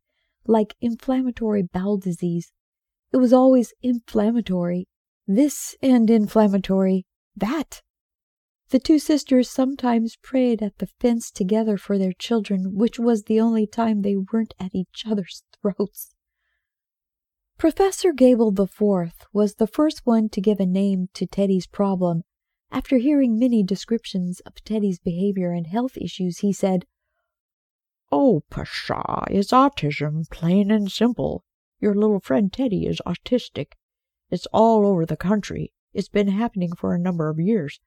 like 0.46 0.76
inflammatory 0.80 1.64
bowel 1.64 1.98
disease. 1.98 2.52
It 3.12 3.18
was 3.18 3.34
always 3.34 3.74
inflammatory, 3.82 4.88
this 5.28 5.76
and 5.82 6.10
inflammatory 6.10 7.06
that. 7.36 7.82
The 8.70 8.80
two 8.80 9.00
sisters 9.00 9.50
sometimes 9.50 10.18
prayed 10.18 10.62
at 10.62 10.78
the 10.78 10.88
fence 10.88 11.32
together 11.32 11.78
for 11.78 11.98
their 11.98 12.14
children, 12.14 12.76
which 12.76 13.00
was 13.00 13.24
the 13.24 13.40
only 13.40 13.68
time 13.68 14.02
they 14.02 14.16
weren't 14.16 14.54
at 14.60 14.74
each 14.74 15.04
other's 15.08 15.44
throats. 15.62 16.14
Professor 17.58 18.14
Gable 18.14 18.54
IV 18.60 19.14
was 19.32 19.56
the 19.56 19.68
first 19.68 20.02
one 20.06 20.30
to 20.30 20.42
give 20.42 20.60
a 20.60 20.66
name 20.66 21.10
to 21.14 21.26
Teddy's 21.26 21.68
problem. 21.68 22.24
After 22.76 22.98
hearing 22.98 23.38
many 23.38 23.62
descriptions 23.62 24.40
of 24.48 24.56
Teddy's 24.64 24.98
behavior 24.98 25.52
and 25.52 25.68
health 25.68 25.96
issues, 25.96 26.40
he 26.40 26.52
said, 26.52 26.88
Oh, 28.12 28.42
pshaw, 28.50 29.26
it's 29.30 29.52
autism, 29.52 30.28
plain 30.32 30.72
and 30.72 30.92
simple. 30.92 31.44
Your 31.80 31.94
little 31.94 32.20
friend 32.20 32.52
Teddy 32.52 32.88
is 32.88 33.00
autistic. 33.06 33.74
It's 34.32 34.48
all 34.48 34.88
over 34.88 35.06
the 35.06 35.16
country. 35.16 35.72
It's 35.94 36.10
been 36.10 36.30
happening 36.30 36.74
for 36.76 36.96
a 36.96 37.00
number 37.00 37.30
of 37.30 37.40
years. 37.40 37.80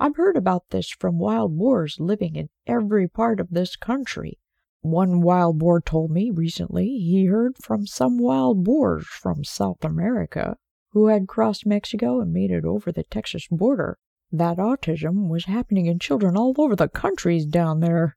I've 0.00 0.16
heard 0.16 0.36
about 0.36 0.70
this 0.70 0.90
from 0.90 1.20
wild 1.20 1.56
boars 1.56 2.00
living 2.00 2.34
in 2.34 2.48
every 2.66 3.06
part 3.06 3.38
of 3.38 3.50
this 3.50 3.76
country. 3.76 4.40
One 4.80 5.20
wild 5.20 5.60
boar 5.60 5.80
told 5.80 6.10
me 6.10 6.32
recently 6.32 6.98
he 6.98 7.26
heard 7.26 7.58
from 7.58 7.86
some 7.86 8.18
wild 8.18 8.64
boars 8.64 9.06
from 9.06 9.44
South 9.44 9.84
America 9.84 10.56
who 10.88 11.06
had 11.06 11.28
crossed 11.28 11.64
Mexico 11.64 12.20
and 12.20 12.32
made 12.32 12.50
it 12.50 12.64
over 12.64 12.90
the 12.90 13.04
Texas 13.04 13.46
border 13.48 13.98
that 14.32 14.56
autism 14.56 15.28
was 15.28 15.44
happening 15.44 15.86
in 15.86 15.98
children 15.98 16.36
all 16.36 16.54
over 16.58 16.74
the 16.74 16.88
countries 16.88 17.44
down 17.44 17.80
there. 17.80 18.16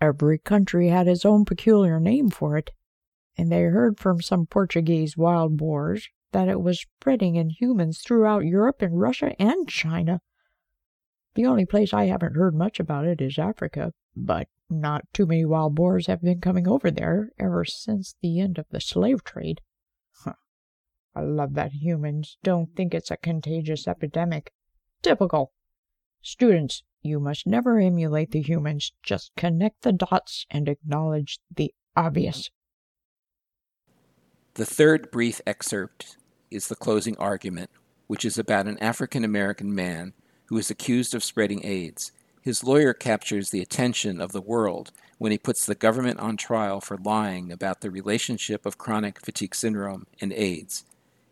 Every 0.00 0.38
country 0.38 0.88
had 0.88 1.08
its 1.08 1.24
own 1.24 1.44
peculiar 1.44 1.98
name 1.98 2.28
for 2.28 2.58
it, 2.58 2.70
and 3.36 3.50
they 3.50 3.62
heard 3.62 3.98
from 3.98 4.20
some 4.20 4.46
Portuguese 4.46 5.16
wild 5.16 5.56
boars 5.56 6.08
that 6.32 6.48
it 6.48 6.60
was 6.60 6.80
spreading 6.80 7.36
in 7.36 7.50
humans 7.50 8.00
throughout 8.00 8.44
Europe 8.44 8.82
and 8.82 9.00
Russia 9.00 9.34
and 9.40 9.68
China. 9.68 10.20
The 11.34 11.46
only 11.46 11.64
place 11.64 11.94
I 11.94 12.04
haven't 12.04 12.36
heard 12.36 12.54
much 12.54 12.78
about 12.78 13.06
it 13.06 13.22
is 13.22 13.38
Africa, 13.38 13.92
but 14.14 14.48
not 14.68 15.04
too 15.12 15.26
many 15.26 15.44
wild 15.44 15.74
boars 15.74 16.06
have 16.06 16.20
been 16.20 16.40
coming 16.40 16.68
over 16.68 16.90
there 16.90 17.30
ever 17.38 17.64
since 17.64 18.14
the 18.20 18.40
end 18.40 18.58
of 18.58 18.66
the 18.70 18.80
slave 18.80 19.24
trade. 19.24 19.60
Huh. 20.24 20.34
I 21.14 21.22
love 21.22 21.54
that 21.54 21.72
humans 21.72 22.36
don't 22.42 22.74
think 22.74 22.92
it's 22.92 23.10
a 23.10 23.16
contagious 23.16 23.88
epidemic. 23.88 24.52
Typical. 25.02 25.52
Students, 26.22 26.84
you 27.02 27.18
must 27.18 27.46
never 27.46 27.78
emulate 27.78 28.30
the 28.30 28.40
humans. 28.42 28.92
Just 29.02 29.32
connect 29.36 29.82
the 29.82 29.92
dots 29.92 30.46
and 30.50 30.68
acknowledge 30.68 31.40
the 31.54 31.74
obvious. 31.96 32.50
The 34.54 34.64
third 34.64 35.10
brief 35.10 35.40
excerpt 35.46 36.16
is 36.50 36.68
the 36.68 36.76
closing 36.76 37.16
argument, 37.16 37.70
which 38.06 38.24
is 38.24 38.38
about 38.38 38.66
an 38.66 38.78
African 38.78 39.24
American 39.24 39.74
man 39.74 40.12
who 40.46 40.58
is 40.58 40.70
accused 40.70 41.14
of 41.14 41.24
spreading 41.24 41.64
AIDS. 41.64 42.12
His 42.42 42.62
lawyer 42.62 42.92
captures 42.92 43.50
the 43.50 43.62
attention 43.62 44.20
of 44.20 44.32
the 44.32 44.40
world 44.40 44.92
when 45.18 45.32
he 45.32 45.38
puts 45.38 45.64
the 45.64 45.74
government 45.74 46.20
on 46.20 46.36
trial 46.36 46.80
for 46.80 46.96
lying 46.96 47.50
about 47.50 47.80
the 47.80 47.90
relationship 47.90 48.66
of 48.66 48.78
chronic 48.78 49.24
fatigue 49.24 49.54
syndrome 49.54 50.06
and 50.20 50.32
AIDS. 50.32 50.84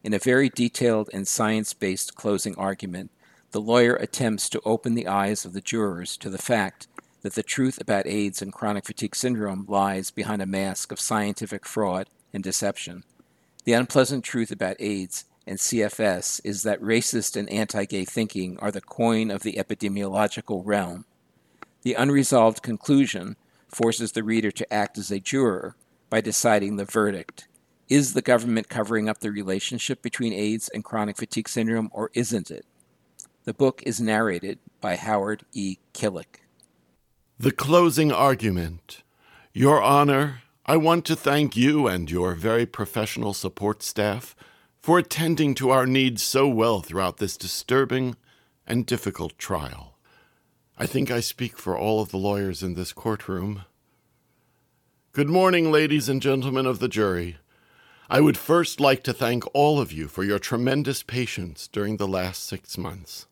In 0.03 0.15
a 0.15 0.19
very 0.19 0.49
detailed 0.49 1.11
and 1.13 1.29
science 1.29 1.75
based 1.75 2.15
closing 2.15 2.57
argument, 2.57 3.11
the 3.53 3.61
lawyer 3.61 3.97
attempts 3.97 4.49
to 4.49 4.63
open 4.65 4.95
the 4.95 5.09
eyes 5.09 5.45
of 5.45 5.53
the 5.53 5.61
jurors 5.61 6.17
to 6.19 6.31
the 6.31 6.39
fact 6.39 6.87
that 7.23 7.35
the 7.35 7.43
truth 7.43 7.81
about 7.81 8.07
AIDS 8.07 8.41
and 8.41 8.53
chronic 8.53 8.85
fatigue 8.85 9.17
syndrome 9.17 9.67
lies 9.69 10.11
behind 10.11 10.41
a 10.41 10.47
mask 10.47 10.93
of 10.93 11.01
scientific 11.01 11.67
fraud 11.67 12.09
and 12.33 12.43
deception. 12.43 13.05
The 13.65 13.73
unpleasant 13.73 14.25
truth 14.25 14.51
about 14.51 14.77
AIDS 14.81 15.25
and 15.47 15.59
CFS 15.59 16.41
is 16.45 16.63
that 16.63 16.81
racist 16.81 17.37
and 17.37 17.51
anti 17.51 17.85
gay 17.85 18.05
thinking 18.05 18.57
are 18.61 18.71
the 18.71 18.81
coin 18.81 19.31
of 19.31 19.43
the 19.43 19.55
epidemiological 19.55 20.63
realm. 20.65 21.05
The 21.83 21.95
unresolved 21.95 22.63
conclusion 22.63 23.37
forces 23.69 24.13
the 24.13 24.23
reader 24.23 24.51
to 24.51 24.73
act 24.73 24.97
as 24.97 25.11
a 25.11 25.21
juror 25.21 25.77
by 26.09 26.21
deciding 26.21 26.77
the 26.77 26.85
verdict. 26.85 27.49
Is 27.89 28.13
the 28.13 28.23
government 28.23 28.69
covering 28.69 29.09
up 29.09 29.19
the 29.19 29.33
relationship 29.33 30.03
between 30.03 30.33
AIDS 30.33 30.69
and 30.69 30.85
chronic 30.85 31.17
fatigue 31.17 31.49
syndrome, 31.49 31.91
or 31.93 32.11
isn't 32.15 32.51
it? 32.51 32.65
The 33.44 33.55
book 33.55 33.83
is 33.87 34.03
narrated 34.03 34.59
by 34.83 34.96
Howard 34.96 35.44
E. 35.53 35.79
Killick. 35.94 36.40
The 37.38 37.50
closing 37.50 38.12
argument. 38.12 39.03
Your 39.55 39.83
Honor, 39.83 40.42
I 40.66 40.76
want 40.76 41.07
to 41.07 41.16
thank 41.16 41.57
you 41.57 41.87
and 41.87 42.11
your 42.11 42.35
very 42.35 42.66
professional 42.66 43.33
support 43.33 43.83
staff 43.83 44.37
for 44.79 44.98
attending 44.98 45.55
to 45.55 45.70
our 45.70 45.87
needs 45.87 46.22
so 46.22 46.46
well 46.48 46.81
throughout 46.81 47.16
this 47.16 47.38
disturbing 47.38 48.14
and 48.66 48.85
difficult 48.85 49.38
trial. 49.38 49.96
I 50.76 50.85
think 50.85 51.11
I 51.11 51.20
speak 51.20 51.57
for 51.57 51.79
all 51.79 52.03
of 52.03 52.11
the 52.11 52.18
lawyers 52.18 52.62
in 52.62 52.74
this 52.74 52.92
courtroom. 52.92 53.64
Good 55.12 55.31
morning, 55.31 55.72
ladies 55.72 56.11
and 56.11 56.20
gentlemen 56.20 56.66
of 56.66 56.79
the 56.79 56.88
jury. 56.88 57.38
I 58.11 58.20
would 58.20 58.37
first 58.37 58.81
like 58.81 59.03
to 59.05 59.14
thank 59.14 59.44
all 59.55 59.81
of 59.81 59.92
you 59.92 60.09
for 60.09 60.24
your 60.24 60.38
tremendous 60.38 61.03
patience 61.03 61.68
during 61.68 61.96
the 61.96 62.09
last 62.09 62.44
six 62.44 62.76
months. 62.76 63.26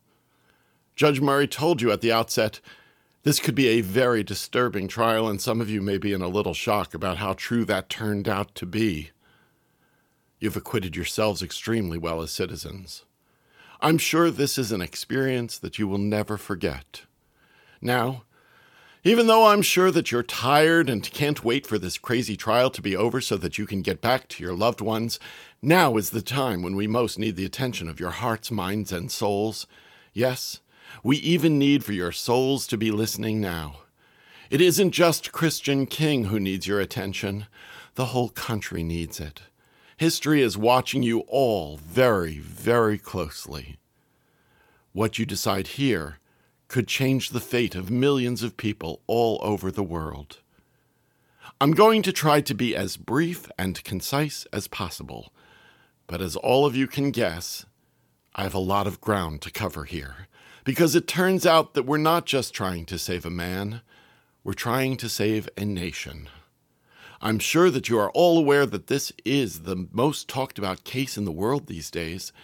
Judge 0.98 1.20
Murray 1.20 1.46
told 1.46 1.80
you 1.80 1.92
at 1.92 2.00
the 2.00 2.10
outset 2.10 2.60
this 3.22 3.38
could 3.38 3.54
be 3.54 3.68
a 3.68 3.82
very 3.82 4.24
disturbing 4.24 4.88
trial, 4.88 5.28
and 5.28 5.40
some 5.40 5.60
of 5.60 5.70
you 5.70 5.80
may 5.80 5.96
be 5.96 6.12
in 6.12 6.22
a 6.22 6.26
little 6.26 6.54
shock 6.54 6.92
about 6.92 7.18
how 7.18 7.34
true 7.34 7.64
that 7.66 7.88
turned 7.88 8.28
out 8.28 8.52
to 8.56 8.66
be. 8.66 9.10
You've 10.40 10.56
acquitted 10.56 10.96
yourselves 10.96 11.40
extremely 11.40 11.98
well 11.98 12.20
as 12.20 12.32
citizens. 12.32 13.04
I'm 13.80 13.96
sure 13.96 14.28
this 14.28 14.58
is 14.58 14.72
an 14.72 14.82
experience 14.82 15.56
that 15.60 15.78
you 15.78 15.86
will 15.86 15.98
never 15.98 16.36
forget. 16.36 17.02
Now, 17.80 18.24
even 19.04 19.28
though 19.28 19.46
I'm 19.46 19.62
sure 19.62 19.92
that 19.92 20.10
you're 20.10 20.24
tired 20.24 20.90
and 20.90 21.08
can't 21.08 21.44
wait 21.44 21.64
for 21.64 21.78
this 21.78 21.96
crazy 21.96 22.36
trial 22.36 22.70
to 22.70 22.82
be 22.82 22.96
over 22.96 23.20
so 23.20 23.36
that 23.36 23.56
you 23.56 23.66
can 23.66 23.82
get 23.82 24.00
back 24.00 24.26
to 24.30 24.42
your 24.42 24.56
loved 24.56 24.80
ones, 24.80 25.20
now 25.62 25.96
is 25.96 26.10
the 26.10 26.22
time 26.22 26.60
when 26.60 26.74
we 26.74 26.88
most 26.88 27.20
need 27.20 27.36
the 27.36 27.46
attention 27.46 27.88
of 27.88 28.00
your 28.00 28.10
hearts, 28.10 28.50
minds, 28.50 28.90
and 28.90 29.12
souls. 29.12 29.68
Yes, 30.12 30.58
we 31.02 31.16
even 31.18 31.58
need 31.58 31.84
for 31.84 31.92
your 31.92 32.12
souls 32.12 32.66
to 32.66 32.76
be 32.76 32.90
listening 32.90 33.40
now. 33.40 33.80
It 34.50 34.60
isn't 34.60 34.92
just 34.92 35.32
Christian 35.32 35.86
King 35.86 36.24
who 36.24 36.40
needs 36.40 36.66
your 36.66 36.80
attention, 36.80 37.46
the 37.94 38.06
whole 38.06 38.30
country 38.30 38.82
needs 38.82 39.20
it. 39.20 39.42
History 39.96 40.42
is 40.42 40.56
watching 40.56 41.02
you 41.02 41.20
all 41.28 41.76
very, 41.76 42.38
very 42.38 42.98
closely. 42.98 43.78
What 44.92 45.18
you 45.18 45.26
decide 45.26 45.66
here 45.68 46.18
could 46.68 46.86
change 46.86 47.30
the 47.30 47.40
fate 47.40 47.74
of 47.74 47.90
millions 47.90 48.42
of 48.42 48.56
people 48.56 49.00
all 49.06 49.38
over 49.42 49.70
the 49.70 49.82
world. 49.82 50.38
I'm 51.60 51.72
going 51.72 52.02
to 52.02 52.12
try 52.12 52.40
to 52.40 52.54
be 52.54 52.76
as 52.76 52.96
brief 52.96 53.50
and 53.58 53.82
concise 53.82 54.46
as 54.52 54.68
possible, 54.68 55.32
but 56.06 56.20
as 56.20 56.36
all 56.36 56.64
of 56.64 56.76
you 56.76 56.86
can 56.86 57.10
guess, 57.10 57.66
I 58.34 58.44
have 58.44 58.54
a 58.54 58.60
lot 58.60 58.86
of 58.86 59.00
ground 59.00 59.42
to 59.42 59.50
cover 59.50 59.84
here 59.84 60.28
because 60.68 60.94
it 60.94 61.08
turns 61.08 61.46
out 61.46 61.72
that 61.72 61.84
we're 61.84 61.96
not 61.96 62.26
just 62.26 62.52
trying 62.52 62.84
to 62.84 62.98
save 62.98 63.24
a 63.24 63.30
man, 63.30 63.80
we're 64.44 64.52
trying 64.52 64.98
to 64.98 65.08
save 65.08 65.48
a 65.56 65.64
nation. 65.64 66.28
I'm 67.22 67.38
sure 67.38 67.70
that 67.70 67.88
you 67.88 67.98
are 67.98 68.10
all 68.10 68.38
aware 68.38 68.66
that 68.66 68.88
this 68.88 69.10
is 69.24 69.60
the 69.60 69.88
most 69.92 70.28
talked 70.28 70.58
about 70.58 70.84
case 70.84 71.16
in 71.16 71.24
the 71.24 71.32
world 71.32 71.68
these 71.68 71.90
days. 71.90 72.34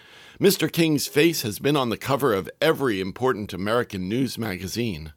Mr. 0.41 0.73
King's 0.73 1.07
face 1.07 1.43
has 1.43 1.59
been 1.59 1.77
on 1.77 1.91
the 1.91 1.99
cover 1.99 2.33
of 2.33 2.49
every 2.63 2.99
important 2.99 3.53
American 3.53 4.09
news 4.09 4.39
magazine. 4.39 5.13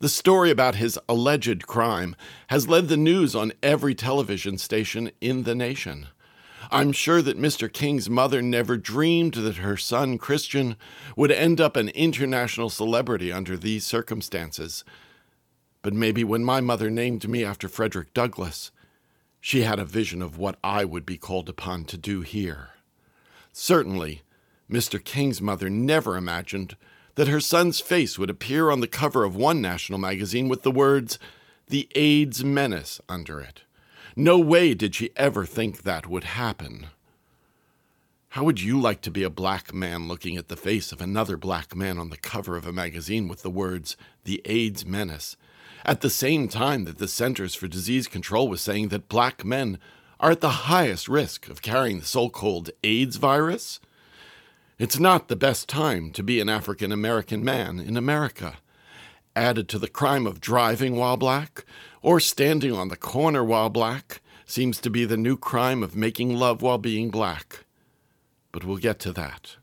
The 0.00 0.08
story 0.08 0.50
about 0.50 0.74
his 0.74 0.98
alleged 1.08 1.68
crime 1.68 2.16
has 2.48 2.66
led 2.66 2.88
the 2.88 2.96
news 2.96 3.36
on 3.36 3.52
every 3.62 3.94
television 3.94 4.58
station 4.58 5.12
in 5.20 5.44
the 5.44 5.54
nation. 5.54 6.08
I'm 6.70 6.92
sure 6.92 7.22
that 7.22 7.38
Mr. 7.38 7.72
King's 7.72 8.10
mother 8.10 8.42
never 8.42 8.76
dreamed 8.76 9.34
that 9.34 9.56
her 9.56 9.76
son, 9.76 10.18
Christian, 10.18 10.76
would 11.16 11.30
end 11.30 11.60
up 11.60 11.76
an 11.76 11.88
international 11.90 12.70
celebrity 12.70 13.32
under 13.32 13.56
these 13.56 13.84
circumstances. 13.84 14.84
But 15.82 15.94
maybe 15.94 16.24
when 16.24 16.44
my 16.44 16.60
mother 16.60 16.90
named 16.90 17.28
me 17.28 17.44
after 17.44 17.68
Frederick 17.68 18.12
Douglass, 18.12 18.70
she 19.40 19.62
had 19.62 19.78
a 19.78 19.84
vision 19.84 20.22
of 20.22 20.38
what 20.38 20.58
I 20.64 20.84
would 20.84 21.06
be 21.06 21.16
called 21.18 21.48
upon 21.48 21.84
to 21.84 21.96
do 21.96 22.22
here. 22.22 22.70
Certainly, 23.52 24.22
Mr. 24.70 25.02
King's 25.02 25.40
mother 25.40 25.70
never 25.70 26.16
imagined 26.16 26.76
that 27.14 27.28
her 27.28 27.40
son's 27.40 27.80
face 27.80 28.18
would 28.18 28.30
appear 28.30 28.70
on 28.70 28.80
the 28.80 28.88
cover 28.88 29.24
of 29.24 29.36
one 29.36 29.60
national 29.62 29.98
magazine 29.98 30.48
with 30.48 30.62
the 30.62 30.70
words, 30.70 31.18
The 31.68 31.88
AIDS 31.94 32.44
Menace, 32.44 33.00
under 33.08 33.40
it. 33.40 33.62
No 34.18 34.38
way 34.38 34.72
did 34.72 34.94
she 34.94 35.10
ever 35.14 35.44
think 35.44 35.82
that 35.82 36.06
would 36.06 36.24
happen. 36.24 36.86
How 38.30 38.44
would 38.44 38.62
you 38.62 38.80
like 38.80 39.02
to 39.02 39.10
be 39.10 39.22
a 39.22 39.28
black 39.28 39.74
man 39.74 40.08
looking 40.08 40.38
at 40.38 40.48
the 40.48 40.56
face 40.56 40.90
of 40.90 41.02
another 41.02 41.36
black 41.36 41.76
man 41.76 41.98
on 41.98 42.08
the 42.08 42.16
cover 42.16 42.56
of 42.56 42.66
a 42.66 42.72
magazine 42.72 43.28
with 43.28 43.42
the 43.42 43.50
words, 43.50 43.94
The 44.24 44.40
AIDS 44.46 44.86
Menace, 44.86 45.36
at 45.84 46.00
the 46.00 46.08
same 46.08 46.48
time 46.48 46.84
that 46.84 46.96
the 46.96 47.08
Centers 47.08 47.54
for 47.54 47.68
Disease 47.68 48.08
Control 48.08 48.48
was 48.48 48.62
saying 48.62 48.88
that 48.88 49.10
black 49.10 49.44
men 49.44 49.78
are 50.18 50.30
at 50.30 50.40
the 50.40 50.64
highest 50.64 51.08
risk 51.08 51.50
of 51.50 51.60
carrying 51.60 51.98
the 51.98 52.06
so 52.06 52.30
called 52.30 52.70
AIDS 52.82 53.16
virus? 53.16 53.80
It's 54.78 54.98
not 54.98 55.28
the 55.28 55.36
best 55.36 55.68
time 55.68 56.10
to 56.12 56.22
be 56.22 56.40
an 56.40 56.48
African 56.48 56.90
American 56.90 57.44
man 57.44 57.78
in 57.78 57.98
America 57.98 58.56
added 59.36 59.68
to 59.68 59.78
the 59.78 59.88
crime 59.88 60.26
of 60.26 60.40
driving 60.40 60.96
while 60.96 61.18
black, 61.18 61.64
or 62.06 62.20
standing 62.20 62.72
on 62.72 62.86
the 62.86 62.96
corner 62.96 63.42
while 63.42 63.68
black, 63.68 64.20
seems 64.44 64.80
to 64.80 64.88
be 64.88 65.04
the 65.04 65.16
new 65.16 65.36
crime 65.36 65.82
of 65.82 65.96
making 65.96 66.32
love 66.32 66.62
while 66.62 66.78
being 66.78 67.10
black. 67.10 67.64
But 68.52 68.62
we'll 68.62 68.76
get 68.76 69.00
to 69.00 69.12
that. 69.14 69.56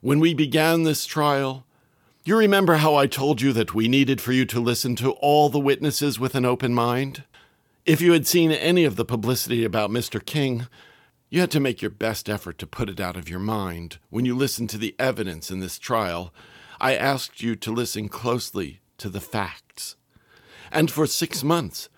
When 0.00 0.18
we 0.18 0.32
began 0.32 0.84
this 0.84 1.04
trial, 1.04 1.66
you 2.24 2.38
remember 2.38 2.76
how 2.76 2.94
I 2.94 3.06
told 3.06 3.42
you 3.42 3.52
that 3.52 3.74
we 3.74 3.86
needed 3.86 4.18
for 4.18 4.32
you 4.32 4.46
to 4.46 4.60
listen 4.60 4.96
to 4.96 5.10
all 5.10 5.50
the 5.50 5.60
witnesses 5.60 6.18
with 6.18 6.34
an 6.34 6.46
open 6.46 6.72
mind? 6.72 7.24
If 7.84 8.00
you 8.00 8.12
had 8.12 8.26
seen 8.26 8.50
any 8.50 8.86
of 8.86 8.96
the 8.96 9.04
publicity 9.04 9.62
about 9.62 9.90
Mr. 9.90 10.24
King, 10.24 10.68
you 11.28 11.40
had 11.40 11.50
to 11.50 11.60
make 11.60 11.82
your 11.82 11.90
best 11.90 12.30
effort 12.30 12.56
to 12.60 12.66
put 12.66 12.88
it 12.88 12.98
out 12.98 13.18
of 13.18 13.28
your 13.28 13.38
mind. 13.38 13.98
When 14.08 14.24
you 14.24 14.34
listened 14.34 14.70
to 14.70 14.78
the 14.78 14.96
evidence 14.98 15.50
in 15.50 15.60
this 15.60 15.78
trial, 15.78 16.32
I 16.80 16.94
asked 16.94 17.42
you 17.42 17.56
to 17.56 17.74
listen 17.74 18.08
closely 18.08 18.80
to 18.96 19.10
the 19.10 19.20
facts. 19.20 19.96
And 20.72 20.90
for 20.90 21.06
six 21.06 21.44
months, 21.44 21.90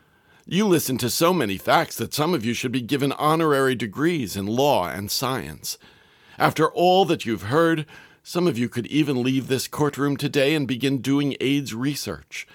you 0.44 0.66
listened 0.66 0.98
to 1.00 1.08
so 1.08 1.32
many 1.32 1.56
facts 1.56 1.96
that 1.96 2.12
some 2.12 2.34
of 2.34 2.44
you 2.44 2.52
should 2.52 2.72
be 2.72 2.82
given 2.82 3.12
honorary 3.12 3.76
degrees 3.76 4.36
in 4.36 4.46
law 4.46 4.90
and 4.90 5.10
science. 5.10 5.78
After 6.38 6.68
all 6.68 7.04
that 7.04 7.24
you've 7.24 7.44
heard, 7.44 7.86
some 8.24 8.48
of 8.48 8.58
you 8.58 8.68
could 8.68 8.88
even 8.88 9.22
leave 9.22 9.46
this 9.46 9.68
courtroom 9.68 10.16
today 10.16 10.56
and 10.56 10.66
begin 10.66 10.98
doing 10.98 11.36
AIDS 11.40 11.72
research. 11.72 12.48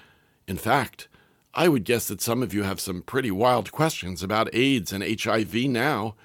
In 0.45 0.58
fact, 0.58 1.08
I 1.53 1.69
would 1.69 1.86
guess 1.86 2.10
that 2.10 2.21
some 2.21 2.43
of 2.43 2.53
you 2.53 2.63
have 2.63 2.82
some 2.82 3.01
pretty 3.01 3.32
wild 3.32 3.71
questions 3.71 4.21
about 4.21 4.53
AIDS 4.53 4.91
and 4.91 5.03
HIV 5.03 5.55
now, 5.69 6.15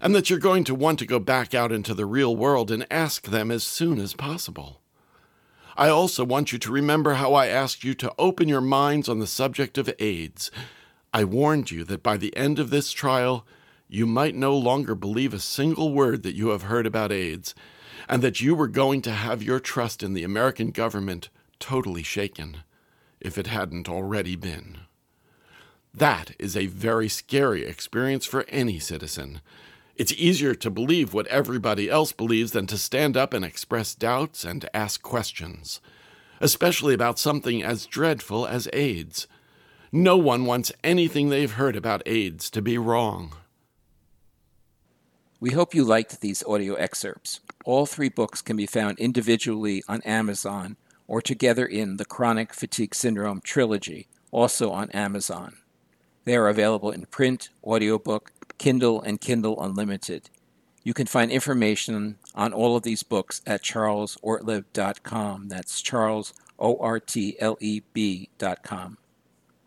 and 0.00 0.12
that 0.14 0.28
you're 0.28 0.40
going 0.40 0.64
to 0.64 0.74
want 0.74 0.98
to 0.98 1.06
go 1.06 1.20
back 1.20 1.54
out 1.54 1.70
into 1.70 1.94
the 1.94 2.04
real 2.04 2.34
world 2.34 2.70
and 2.70 2.84
ask 2.90 3.28
them 3.28 3.52
as 3.52 3.62
soon 3.62 4.00
as 4.00 4.12
possible. 4.12 4.80
I 5.78 5.90
also 5.90 6.24
want 6.24 6.52
you 6.52 6.58
to 6.58 6.72
remember 6.72 7.14
how 7.14 7.34
I 7.34 7.48
asked 7.48 7.84
you 7.84 7.92
to 7.96 8.14
open 8.18 8.48
your 8.48 8.62
minds 8.62 9.10
on 9.10 9.18
the 9.18 9.26
subject 9.26 9.76
of 9.76 9.92
AIDS. 9.98 10.50
I 11.12 11.24
warned 11.24 11.70
you 11.70 11.84
that 11.84 12.02
by 12.02 12.16
the 12.16 12.34
end 12.34 12.58
of 12.58 12.70
this 12.70 12.92
trial, 12.92 13.46
you 13.86 14.06
might 14.06 14.34
no 14.34 14.56
longer 14.56 14.94
believe 14.94 15.34
a 15.34 15.38
single 15.38 15.92
word 15.92 16.22
that 16.22 16.34
you 16.34 16.48
have 16.48 16.62
heard 16.62 16.86
about 16.86 17.12
AIDS 17.12 17.54
and 18.08 18.22
that 18.22 18.40
you 18.40 18.54
were 18.54 18.68
going 18.68 19.02
to 19.02 19.12
have 19.12 19.42
your 19.42 19.60
trust 19.60 20.02
in 20.02 20.14
the 20.14 20.24
American 20.24 20.70
government 20.70 21.28
totally 21.58 22.02
shaken, 22.02 22.58
if 23.20 23.36
it 23.36 23.46
hadn't 23.46 23.88
already 23.88 24.34
been. 24.34 24.78
That 25.92 26.34
is 26.38 26.56
a 26.56 26.66
very 26.66 27.08
scary 27.08 27.66
experience 27.66 28.24
for 28.24 28.46
any 28.48 28.78
citizen. 28.78 29.42
It's 29.96 30.12
easier 30.12 30.54
to 30.54 30.70
believe 30.70 31.14
what 31.14 31.26
everybody 31.28 31.88
else 31.88 32.12
believes 32.12 32.52
than 32.52 32.66
to 32.66 32.76
stand 32.76 33.16
up 33.16 33.32
and 33.32 33.42
express 33.42 33.94
doubts 33.94 34.44
and 34.44 34.68
ask 34.74 35.00
questions, 35.00 35.80
especially 36.38 36.92
about 36.92 37.18
something 37.18 37.62
as 37.62 37.86
dreadful 37.86 38.46
as 38.46 38.68
AIDS. 38.74 39.26
No 39.90 40.18
one 40.18 40.44
wants 40.44 40.70
anything 40.84 41.30
they've 41.30 41.52
heard 41.52 41.76
about 41.76 42.02
AIDS 42.04 42.50
to 42.50 42.60
be 42.60 42.76
wrong. 42.76 43.32
We 45.40 45.52
hope 45.52 45.74
you 45.74 45.82
liked 45.82 46.20
these 46.20 46.44
audio 46.44 46.74
excerpts. 46.74 47.40
All 47.64 47.86
three 47.86 48.10
books 48.10 48.42
can 48.42 48.56
be 48.56 48.66
found 48.66 48.98
individually 48.98 49.82
on 49.88 50.02
Amazon 50.02 50.76
or 51.08 51.22
together 51.22 51.64
in 51.64 51.96
the 51.96 52.04
Chronic 52.04 52.52
Fatigue 52.52 52.94
Syndrome 52.94 53.40
trilogy, 53.40 54.08
also 54.30 54.70
on 54.70 54.90
Amazon. 54.90 55.56
They 56.24 56.36
are 56.36 56.48
available 56.48 56.90
in 56.90 57.06
print, 57.06 57.48
audiobook, 57.64 58.32
Kindle, 58.58 59.02
and 59.02 59.20
Kindle 59.20 59.62
Unlimited. 59.62 60.30
You 60.82 60.94
can 60.94 61.06
find 61.06 61.30
information 61.30 62.18
on 62.34 62.52
all 62.52 62.76
of 62.76 62.84
these 62.84 63.02
books 63.02 63.42
at 63.46 63.62
charlesortleb.com. 63.62 65.48
That's 65.48 65.80
Charles, 65.80 66.32
O 66.58 66.78
R 66.78 67.00
T 67.00 67.36
L 67.40 67.58
E 67.60 67.82
B.com. 67.92 68.98